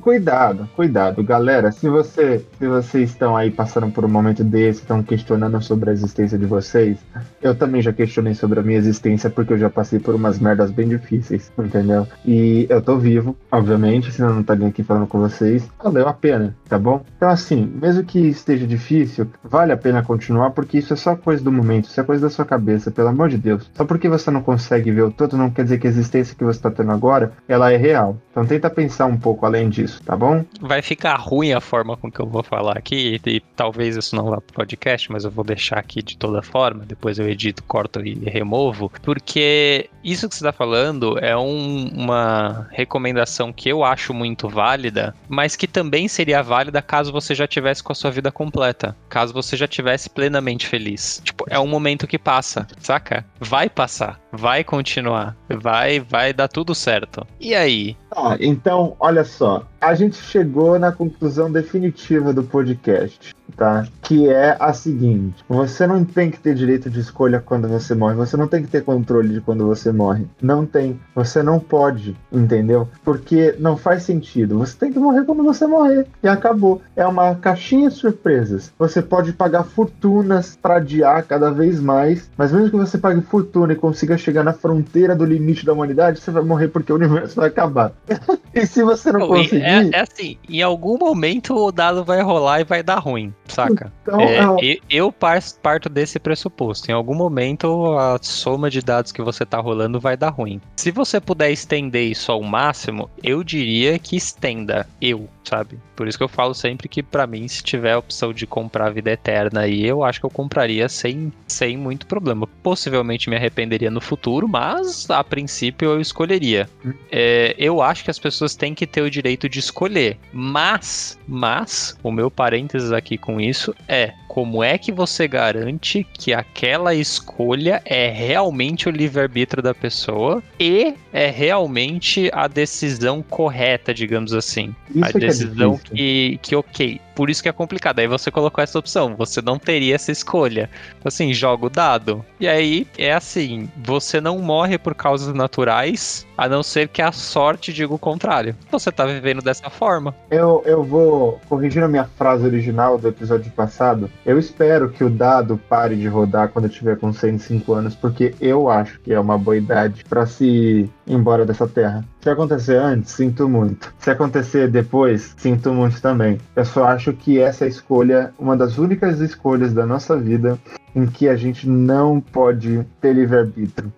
[0.00, 1.72] cuidado, cuidado, galera.
[1.72, 5.92] Se você, se vocês estão aí passando por um momento desse, estão questionando sobre a
[5.92, 6.98] existência de vocês,
[7.40, 10.70] eu também já questionei sobre a minha existência porque eu já passei por umas merdas
[10.70, 12.06] bem difíceis, entendeu?
[12.24, 15.68] E eu tô vivo, obviamente, senão eu não estaria aqui falando com vocês.
[15.82, 17.04] Valeu a pena, tá bom?
[17.16, 21.42] Então, assim, mesmo que esteja difícil, vale a pena continuar porque isso é só coisa
[21.42, 23.70] do momento, isso é coisa da sua cabeça, pelo amor de Deus.
[23.74, 26.44] Só porque você não consegue ver o todo, não quer dizer que a existência que
[26.44, 28.16] você tá tendo agora, ela é real.
[28.30, 30.44] Então, tenta pensar um pouco além disso, tá bom?
[30.60, 34.14] Vai ficar ruim a forma com que eu vou falar aqui, e, e talvez isso
[34.16, 37.62] não vá pro podcast, mas eu vou deixar aqui de toda forma, depois eu edito,
[37.64, 43.84] corto e removo, porque isso que você está falando é um- uma recomendação que eu
[43.84, 48.10] acho muito válida, mas que também seria válida caso você já tivesse com a sua
[48.10, 51.20] vida completa, caso você já tivesse plenamente feliz.
[51.24, 53.24] Tipo, é um momento que passa, saca?
[53.40, 57.26] Vai passar, vai continuar, vai, vai dar tudo certo.
[57.38, 57.96] E aí?
[58.10, 59.66] Tá, então, olha só.
[59.80, 63.86] A gente chegou na conclusão definitiva do podcast, tá?
[64.02, 68.14] Que é a seguinte: você não tem que ter direito de escolha quando você morre.
[68.16, 70.26] Você não tem que ter controle de quando você morre.
[70.40, 71.00] Não tem.
[71.14, 72.88] Você não pode, entendeu?
[73.04, 74.58] Porque não faz sentido.
[74.58, 76.06] Você tem que morrer quando você morrer.
[76.22, 76.80] E acabou.
[76.96, 78.72] É uma caixinha de surpresas.
[78.78, 82.30] Você pode pagar fortunas pra adiar cada vez mais.
[82.36, 86.20] Mas mesmo que você pague fortuna e consiga chegar na fronteira do limite da humanidade,
[86.20, 87.92] você vai morrer porque o universo vai acabar.
[88.54, 89.62] e se você não e conseguir.
[89.62, 93.92] é, é assim, em algum momento o dado vai rolar e vai dar ruim, saca?
[94.02, 96.90] Então, É, é eu par- parto desse pressuposto.
[96.90, 100.60] Em algum momento, a soma de dados que você tá rolando vai dar ruim.
[100.76, 104.86] Se você puder estender isso ao máximo, eu diria que estenda.
[105.00, 105.78] Eu, sabe?
[105.96, 108.86] Por isso que eu falo sempre que, pra mim, se tiver a opção de comprar
[108.86, 112.46] a vida eterna aí, eu acho que eu compraria sem, sem muito problema.
[112.62, 116.68] Possivelmente me arrependeria no futuro, mas a princípio eu escolheria.
[117.10, 120.18] É, eu acho que as pessoas têm que ter o direito de escolher.
[120.32, 126.32] Mas, mas, o meu parênteses aqui com isso é como é que você garante que
[126.32, 134.32] aquela escolha é realmente o livre-arbítrio da pessoa e é realmente a decisão correta, digamos
[134.32, 134.74] assim.
[134.88, 135.94] Isso a é que é decisão difícil.
[135.94, 137.00] que, que, ok.
[137.14, 137.98] Por isso que é complicado.
[137.98, 139.14] Aí você colocou essa opção.
[139.16, 140.70] Você não teria essa escolha.
[141.04, 142.24] Assim, joga o dado.
[142.40, 147.12] E aí é assim: você não morre por causas naturais, a não ser que a
[147.12, 148.56] sorte diga o contrário.
[148.70, 150.14] Você tá vivendo dessa forma.
[150.30, 154.10] Eu, eu vou corrigindo a minha frase original do episódio passado.
[154.26, 158.34] Eu espero que o dado pare de rodar quando eu tiver com 105 anos, porque
[158.40, 162.04] eu acho que é uma boa idade pra se ir embora dessa terra.
[162.20, 163.94] Se acontecer antes, sinto muito.
[163.98, 166.38] Se acontecer depois, sinto muito também.
[166.56, 170.58] Eu só acho que essa escolha, uma das únicas escolhas da nossa vida
[170.94, 173.92] em que a gente não pode ter livre-arbítrio.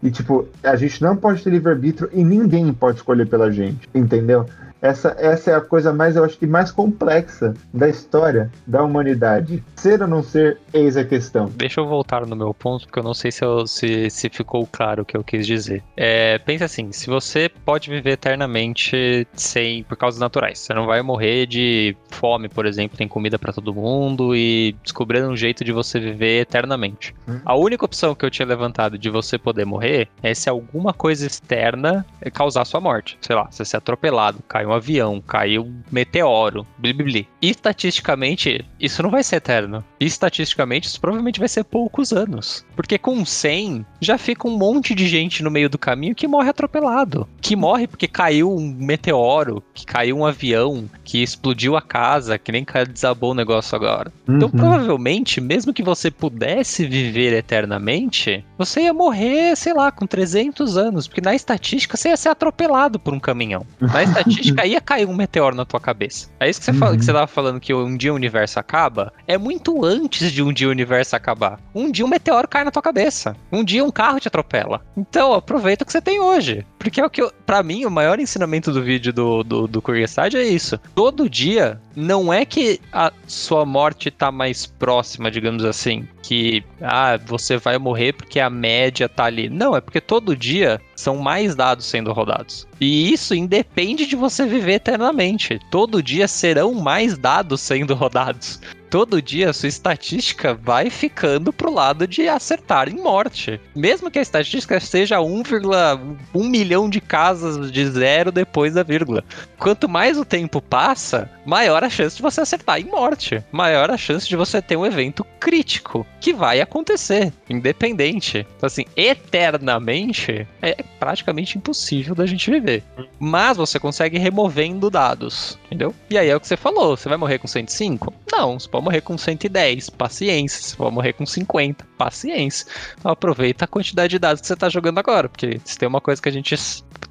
[0.00, 4.46] E, tipo, a gente não pode ter livre-arbítrio e ninguém pode escolher pela gente, entendeu?
[4.80, 9.62] Essa, essa é a coisa mais, eu acho que mais complexa da história da humanidade.
[9.76, 11.50] Ser ou não ser, eis a questão.
[11.56, 14.66] Deixa eu voltar no meu ponto, porque eu não sei se, eu- se, se ficou
[14.70, 15.82] claro o que eu quis dizer.
[15.96, 21.02] É, pensa assim, se você pode viver eternamente sem por causas naturais, você não vai
[21.02, 25.72] morrer de fome, por exemplo, tem comida pra todo mundo e descobrindo um jeito de
[25.72, 27.14] você viver eternamente.
[27.28, 27.40] Hum.
[27.44, 31.26] A única opção que eu tinha levantado de você poder morrer é se alguma coisa
[31.26, 33.18] externa causar sua morte.
[33.20, 37.28] Sei lá, você ser atropelado, caiu um avião, caiu um meteoro, bli, bli, bli.
[37.40, 39.84] E estatisticamente, isso não vai ser eterno.
[39.98, 42.64] E estatisticamente, isso provavelmente vai ser poucos anos.
[42.76, 46.50] Porque com 100, já fica um monte de gente no meio do caminho que morre
[46.50, 47.28] atropelado.
[47.40, 52.52] Que morre porque caiu um meteoro, que caiu um avião, que explodiu a casa, que
[52.52, 54.12] nem desabou o negócio agora.
[54.28, 54.58] Então, Uhum.
[54.58, 61.06] provavelmente, mesmo que você pudesse viver eternamente, você ia morrer, sei lá, com 300 anos,
[61.06, 63.66] porque na estatística você ia ser atropelado por um caminhão.
[63.80, 66.28] Na estatística ia cair um meteoro na tua cabeça.
[66.40, 66.98] É isso que você fala, Uhum.
[66.98, 70.52] que você tava falando que um dia o universo acaba, é muito antes de um
[70.52, 71.60] dia o universo acabar.
[71.74, 73.36] Um dia um meteoro cai na tua cabeça.
[73.52, 74.80] Um dia um carro te atropela.
[74.96, 76.64] Então, aproveita o que você tem hoje.
[76.78, 79.82] Porque é o que eu, pra mim, o maior ensinamento do vídeo do, do, do
[79.82, 80.78] Curioside é isso.
[80.94, 86.06] Todo dia, não é que a sua morte tá mais próxima, digamos assim.
[86.22, 89.48] Que, ah, você vai morrer porque a média tá ali.
[89.48, 92.67] Não, é porque todo dia são mais dados sendo rodados.
[92.80, 95.58] E isso independe de você viver eternamente.
[95.70, 98.60] Todo dia serão mais dados sendo rodados.
[98.90, 103.60] Todo dia a sua estatística vai ficando pro lado de acertar em morte.
[103.74, 109.24] Mesmo que a estatística seja 1,1 milhão de casas de zero depois da vírgula.
[109.58, 113.42] Quanto mais o tempo passa, maior a chance de você acertar em morte.
[113.52, 118.46] Maior a chance de você ter um evento crítico que vai acontecer, independente.
[118.56, 122.82] Então, assim, eternamente é praticamente impossível da gente viver.
[123.18, 125.94] Mas você consegue removendo dados, entendeu?
[126.10, 128.12] E aí é o que você falou: você vai morrer com 105?
[128.32, 130.62] Não, você pode morrer com 110, paciência.
[130.62, 132.66] Você pode morrer com 50, paciência.
[132.98, 136.00] Então aproveita a quantidade de dados que você tá jogando agora, porque se tem uma
[136.00, 136.56] coisa que a gente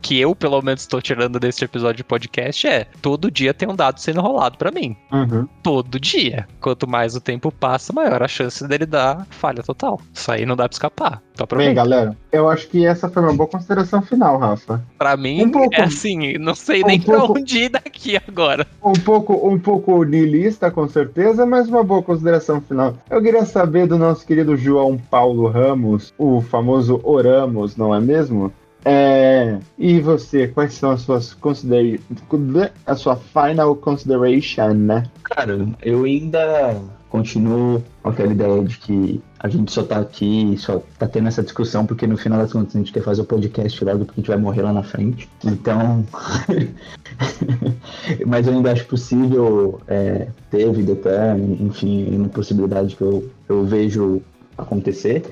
[0.08, 3.76] que eu, pelo menos, estou tirando desse episódio de podcast é todo dia tem um
[3.76, 4.96] dado sendo rolado para mim.
[5.12, 5.46] Uhum.
[5.62, 6.48] Todo dia.
[6.62, 10.00] Quanto mais o tempo passa, maior a chance dele dar falha total.
[10.14, 11.22] Isso aí não dá pra escapar.
[11.34, 14.82] Então Bem, galera, eu acho que essa foi uma boa consideração final, Rafa.
[14.98, 18.18] Pra mim, Um pouco- é assim, não sei um nem pouco- pra onde ir daqui
[18.28, 18.66] agora.
[18.82, 22.96] Um pouco, um pouco niilista, com certeza, mas uma boa consideração final.
[23.10, 28.52] Eu queria saber do nosso querido João Paulo Ramos, o famoso Oramos, não é mesmo?
[28.90, 32.00] É, e você, quais são as suas considera
[32.86, 35.04] a sua final consideration, né?
[35.24, 40.82] Cara, eu ainda continuo com aquela ideia de que a gente só tá aqui, só
[40.98, 43.84] tá tendo essa discussão porque no final das contas a gente quer fazer o podcast
[43.84, 45.30] logo porque a gente vai morrer lá na frente.
[45.44, 46.06] Então.
[48.26, 53.66] Mas eu ainda acho possível é, ter vida eterna, enfim, uma possibilidade que eu, eu
[53.66, 54.22] vejo
[54.58, 55.24] acontecer.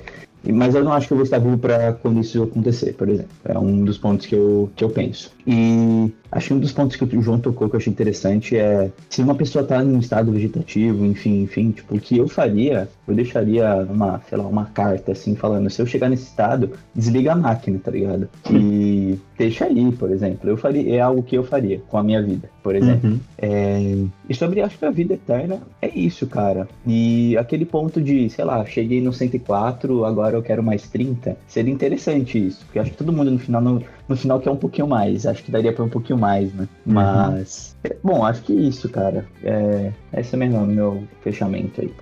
[0.52, 3.30] Mas eu não acho que eu vou estar vivo para quando isso acontecer, por exemplo.
[3.44, 5.35] É um dos pontos que eu, que eu penso.
[5.46, 8.90] E acho que um dos pontos que o João tocou que eu achei interessante é
[9.08, 12.88] se uma pessoa tá em um estado vegetativo, enfim, enfim, tipo, o que eu faria,
[13.06, 17.32] eu deixaria uma, sei lá, uma carta assim, falando, se eu chegar nesse estado, desliga
[17.32, 18.28] a máquina, tá ligado?
[18.50, 20.50] E deixa aí, por exemplo.
[20.50, 23.10] Eu faria, é algo que eu faria com a minha vida, por exemplo.
[23.10, 23.20] Uhum.
[23.38, 26.68] É, e sobre, acho que a vida eterna é isso, cara.
[26.84, 31.72] E aquele ponto de, sei lá, cheguei no 104, agora eu quero mais 30, seria
[31.72, 32.64] interessante isso.
[32.64, 35.26] Porque acho que todo mundo no final, no, no final quer um pouquinho mais.
[35.26, 36.68] Acho que daria pra um pouquinho mais, né?
[36.84, 39.26] Mas, é, bom, acho que isso, cara.
[39.42, 41.92] É, esse é meu, meu fechamento aí.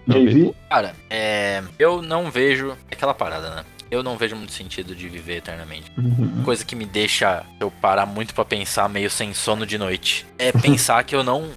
[0.68, 1.62] Cara, é.
[1.78, 2.70] Eu não vejo.
[2.90, 3.64] é Aquela parada, né?
[3.94, 5.90] Eu não vejo muito sentido de viver eternamente.
[5.96, 6.42] Uhum.
[6.44, 10.26] Coisa que me deixa eu parar muito pra pensar meio sem sono de noite.
[10.38, 11.50] É pensar que eu não.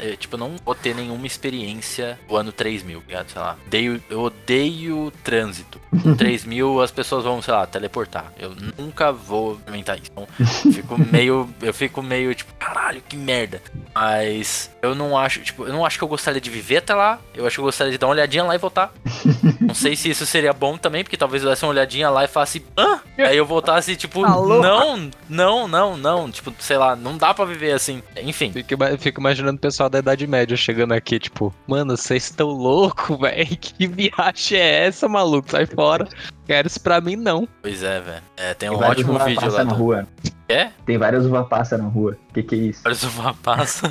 [0.00, 3.30] é, Tipo, não vou ter nenhuma experiência do ano 3000, ligado?
[3.30, 3.56] Sei lá.
[3.66, 5.80] Odeio, eu odeio trânsito.
[6.04, 8.30] No 3000 as pessoas vão, sei lá, teleportar.
[8.38, 10.10] Eu nunca vou experimentar isso.
[10.12, 11.48] Então, eu fico meio.
[11.62, 13.60] Eu fico meio tipo, caralho, que merda.
[13.94, 17.18] Mas eu não acho, tipo, eu não acho que eu gostaria de viver até lá.
[17.34, 18.92] Eu acho que eu gostaria de dar uma olhadinha lá e voltar.
[19.60, 22.28] Não sei se isso seria bom também, porque talvez eu desse uma olhadinha lá e
[22.28, 23.00] falasse, hã?
[23.18, 24.62] Aí eu voltasse, tipo, Tá louco?
[24.62, 26.30] não, não, não, não.
[26.30, 28.02] Tipo, sei lá, não dá pra viver assim.
[28.22, 28.52] Enfim.
[28.52, 33.16] Fico, fico imaginando o pessoal da Idade Média chegando aqui, tipo, mano, vocês estão loucos,
[33.20, 33.56] velho?
[33.56, 35.50] Que viagem é essa, maluco?
[35.50, 36.06] Sai fora.
[36.46, 37.48] Quero isso pra mim, não.
[37.62, 38.22] Pois é, velho.
[38.36, 39.64] É, tem um Tem vários ótimo uva vídeo passa lá.
[39.64, 39.78] na Do...
[39.78, 40.06] rua.
[40.46, 40.70] É?
[40.84, 42.18] Tem várias uva passa na rua.
[42.34, 42.82] Que que é isso?
[42.82, 43.86] Parece uma passa.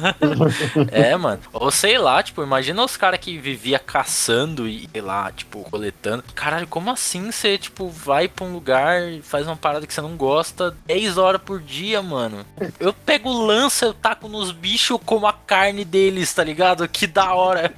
[0.91, 1.41] é, mano.
[1.51, 6.23] Ou sei lá, tipo, imagina os caras que vivia caçando e, sei lá, tipo, coletando.
[6.35, 10.01] Caralho, como assim você, tipo, vai pra um lugar e faz uma parada que você
[10.01, 12.45] não gosta 10 horas por dia, mano?
[12.79, 16.87] Eu pego lança, eu taco nos bichos, eu como a carne deles, tá ligado?
[16.87, 17.73] Que da hora.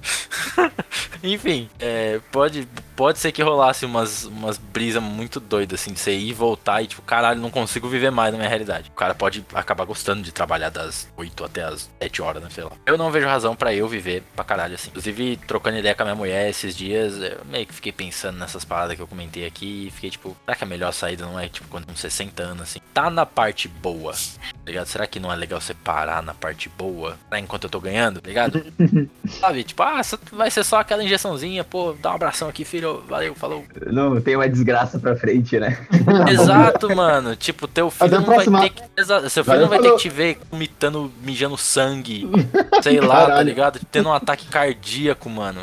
[1.24, 6.14] Enfim, é, pode, pode ser que rolasse umas, umas brisas muito doidas, assim, de você
[6.14, 8.90] ir e voltar e, tipo, caralho, não consigo viver mais na minha realidade.
[8.90, 12.64] O cara pode acabar gostando de trabalhar das 8 até as 7 horas, né, sei
[12.64, 12.72] lá.
[12.86, 14.90] Eu não vejo razão pra eu viver pra caralho, assim.
[14.90, 18.66] Inclusive, trocando ideia com a minha mulher esses dias, eu meio que fiquei pensando nessas
[18.66, 21.48] paradas que eu comentei aqui e fiquei, tipo, será que a melhor saída não é,
[21.48, 22.80] tipo, quando com 60 anos, assim?
[22.94, 24.88] Tá na parte boa, tá ligado?
[24.88, 28.22] Será que não é legal você parar na parte boa, pra enquanto eu tô ganhando,
[28.22, 28.66] tá ligado?
[29.40, 30.02] Sabe, tipo, ah,
[30.32, 33.66] vai ser só aquela injeçãozinha, pô, dá um abração aqui, filho, valeu, falou.
[33.88, 35.78] Não, tem uma desgraça pra frente, né?
[36.32, 37.36] Exato, mano.
[37.36, 38.84] Tipo, teu filho não vai ter que.
[38.98, 42.28] Exato, seu filho não vai ter que te ver vomitando, mijando sangue.
[42.82, 43.80] Sei lá, tá ligado?
[43.92, 45.62] Tendo um ataque cardíaco, mano.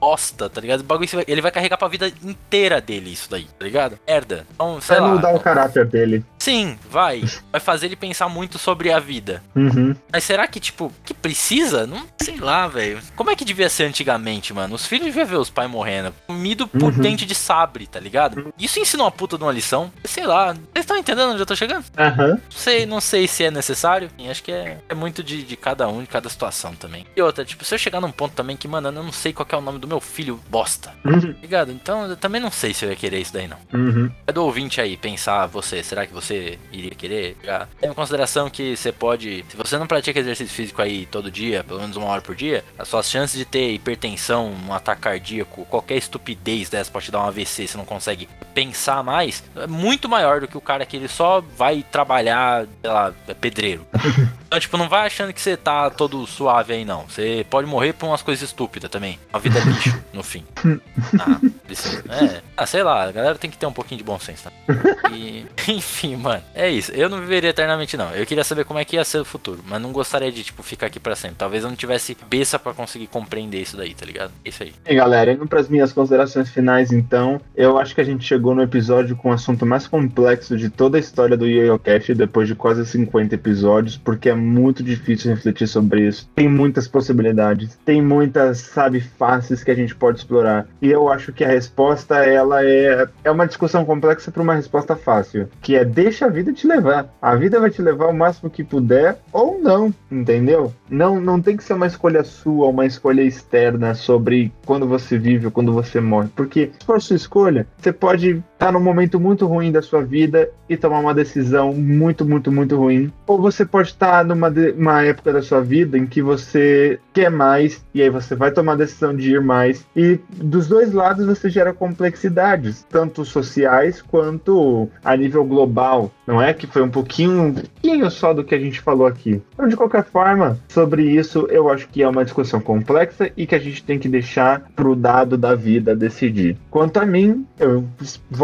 [0.00, 0.80] Bosta, tá ligado?
[0.80, 3.98] O bagulho, ele vai carregar pra vida inteira dele, isso daí, tá ligado?
[4.06, 4.46] Merda.
[4.54, 5.14] Então, sei Vai lá.
[5.14, 6.24] mudar o caráter dele.
[6.48, 7.22] Sim, vai.
[7.52, 9.42] Vai fazer ele pensar muito sobre a vida.
[9.54, 9.94] Uhum.
[10.10, 11.86] Mas será que, tipo, que precisa?
[11.86, 13.00] Não sei lá, velho.
[13.14, 14.74] Como é que devia ser antigamente, mano?
[14.74, 16.14] Os filhos deviam ver os pais morrendo.
[16.26, 17.00] Comido por Uhum.
[17.00, 18.52] dente de sabre, tá ligado?
[18.58, 19.92] Isso ensina uma puta de uma lição.
[20.04, 20.54] Sei lá.
[20.54, 21.84] Vocês estão entendendo onde eu tô chegando?
[21.98, 22.28] Aham.
[22.28, 24.10] Não sei, não sei se é necessário.
[24.18, 27.06] Sim, Acho que é, é muito de, de cada um, de cada situação também.
[27.16, 29.44] E outra, tipo, se eu chegar num ponto também que, mano, eu não sei qual
[29.44, 30.94] que é o nome do meu filho bosta.
[31.04, 31.20] Uhum.
[31.32, 31.72] Tá ligado?
[31.72, 33.58] Então eu também não sei se eu ia querer isso daí, não.
[33.72, 34.10] Uhum.
[34.26, 36.37] É do ouvinte aí pensar você, será que você
[36.72, 37.36] iria querer?
[37.42, 39.44] Já tem uma consideração que você pode.
[39.48, 42.64] Se você não pratica exercício físico aí todo dia, pelo menos uma hora por dia,
[42.78, 47.20] as suas chances de ter hipertensão, um ataque cardíaco, qualquer estupidez dessa pode te dar
[47.20, 50.96] um AVC, você não consegue pensar mais, é muito maior do que o cara que
[50.96, 53.86] ele só vai trabalhar, sei lá, é pedreiro.
[54.48, 57.02] Então, tipo, não vai achando que você tá todo suave aí, não.
[57.02, 59.18] Você pode morrer por umas coisas estúpidas também.
[59.30, 60.42] Uma vida lixo, no fim.
[61.20, 62.42] Ah, é.
[62.56, 65.10] Ah, sei lá, a galera tem que ter um pouquinho de bom senso, tá?
[65.12, 66.92] E, enfim, mano, é isso.
[66.92, 68.10] Eu não viveria eternamente, não.
[68.10, 70.62] Eu queria saber como é que ia ser o futuro, mas não gostaria de, tipo,
[70.62, 71.36] ficar aqui pra sempre.
[71.38, 74.32] Talvez eu não tivesse cabeça pra conseguir compreender isso daí, tá ligado?
[74.44, 74.72] É isso aí.
[74.86, 78.62] E galera, indo pras minhas considerações finais, então, eu acho que a gente chegou no
[78.62, 82.84] episódio com o assunto mais complexo de toda a história do YoYoCast, depois de quase
[82.84, 86.28] 50 episódios, porque é muito difícil refletir sobre isso.
[86.34, 90.66] Tem muitas possibilidades, tem muitas, sabe, faces que a gente pode explorar.
[90.80, 94.96] E eu acho que a resposta, ela é, é uma discussão complexa para uma resposta
[94.96, 97.08] fácil, que é deixa a vida te levar.
[97.20, 100.72] A vida vai te levar o máximo que puder ou não, entendeu?
[100.88, 105.46] Não, não tem que ser uma escolha sua, uma escolha externa sobre quando você vive
[105.46, 109.46] ou quando você morre, porque se for sua escolha, você pode tá num momento muito
[109.46, 113.88] ruim da sua vida e tomar uma decisão muito, muito, muito ruim, ou você pode
[113.88, 114.74] estar tá numa de,
[115.06, 118.76] época da sua vida em que você quer mais e aí você vai tomar a
[118.76, 125.16] decisão de ir mais e dos dois lados você gera complexidades, tanto sociais quanto a
[125.16, 126.52] nível global, não é?
[126.52, 129.40] Que foi um pouquinho, um pouquinho só do que a gente falou aqui.
[129.54, 133.54] Então, de qualquer forma, sobre isso eu acho que é uma discussão complexa e que
[133.54, 136.56] a gente tem que deixar pro dado da vida decidir.
[136.70, 137.84] Quanto a mim, eu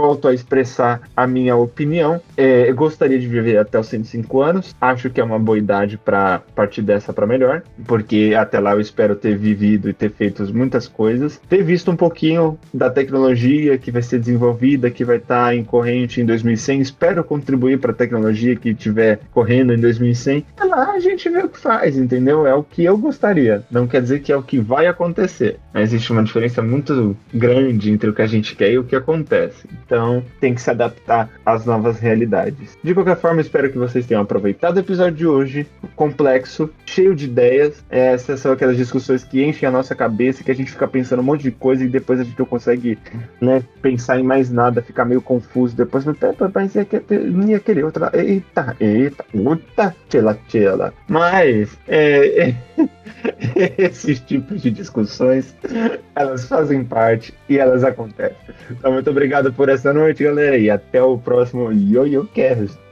[0.04, 2.20] volto a expressar a minha opinião.
[2.36, 4.76] É, eu gostaria de viver até os 105 anos.
[4.78, 8.80] Acho que é uma boa idade para partir dessa para melhor, porque até lá eu
[8.80, 13.90] espero ter vivido e ter feito muitas coisas, ter visto um pouquinho da tecnologia que
[13.90, 16.80] vai ser desenvolvida, que vai estar tá em corrente em 2100.
[16.80, 20.44] Espero contribuir para a tecnologia que estiver correndo em 2100.
[20.60, 22.46] É lá a gente vê o que faz, entendeu?
[22.46, 23.62] É o que eu gostaria.
[23.70, 25.58] Não quer dizer que é o que vai acontecer.
[25.72, 28.94] Mas existe uma diferença muito grande entre o que a gente quer e o que
[28.94, 29.66] acontece.
[29.86, 29.93] Então
[30.40, 32.76] tem que se adaptar às novas realidades.
[32.82, 35.66] De qualquer forma, espero que vocês tenham aproveitado o episódio de hoje,
[35.96, 37.84] complexo, cheio de ideias.
[37.90, 41.24] Essas são aquelas discussões que enchem a nossa cabeça, que a gente fica pensando um
[41.24, 42.98] monte de coisa e depois a gente não consegue
[43.40, 45.76] né, pensar em mais nada, ficar meio confuso.
[45.76, 46.72] Depois, mas
[47.30, 48.10] não ia querer outra.
[48.12, 50.92] Eita, eita, puta, tchela, tchela.
[51.08, 52.54] Mas, é, é,
[53.78, 55.54] esses tipos de discussões,
[56.14, 58.36] elas fazem parte e elas acontecem.
[58.70, 62.83] Então, muito obrigado por essa noite, galera, e até o próximo Yo-Yo Cast.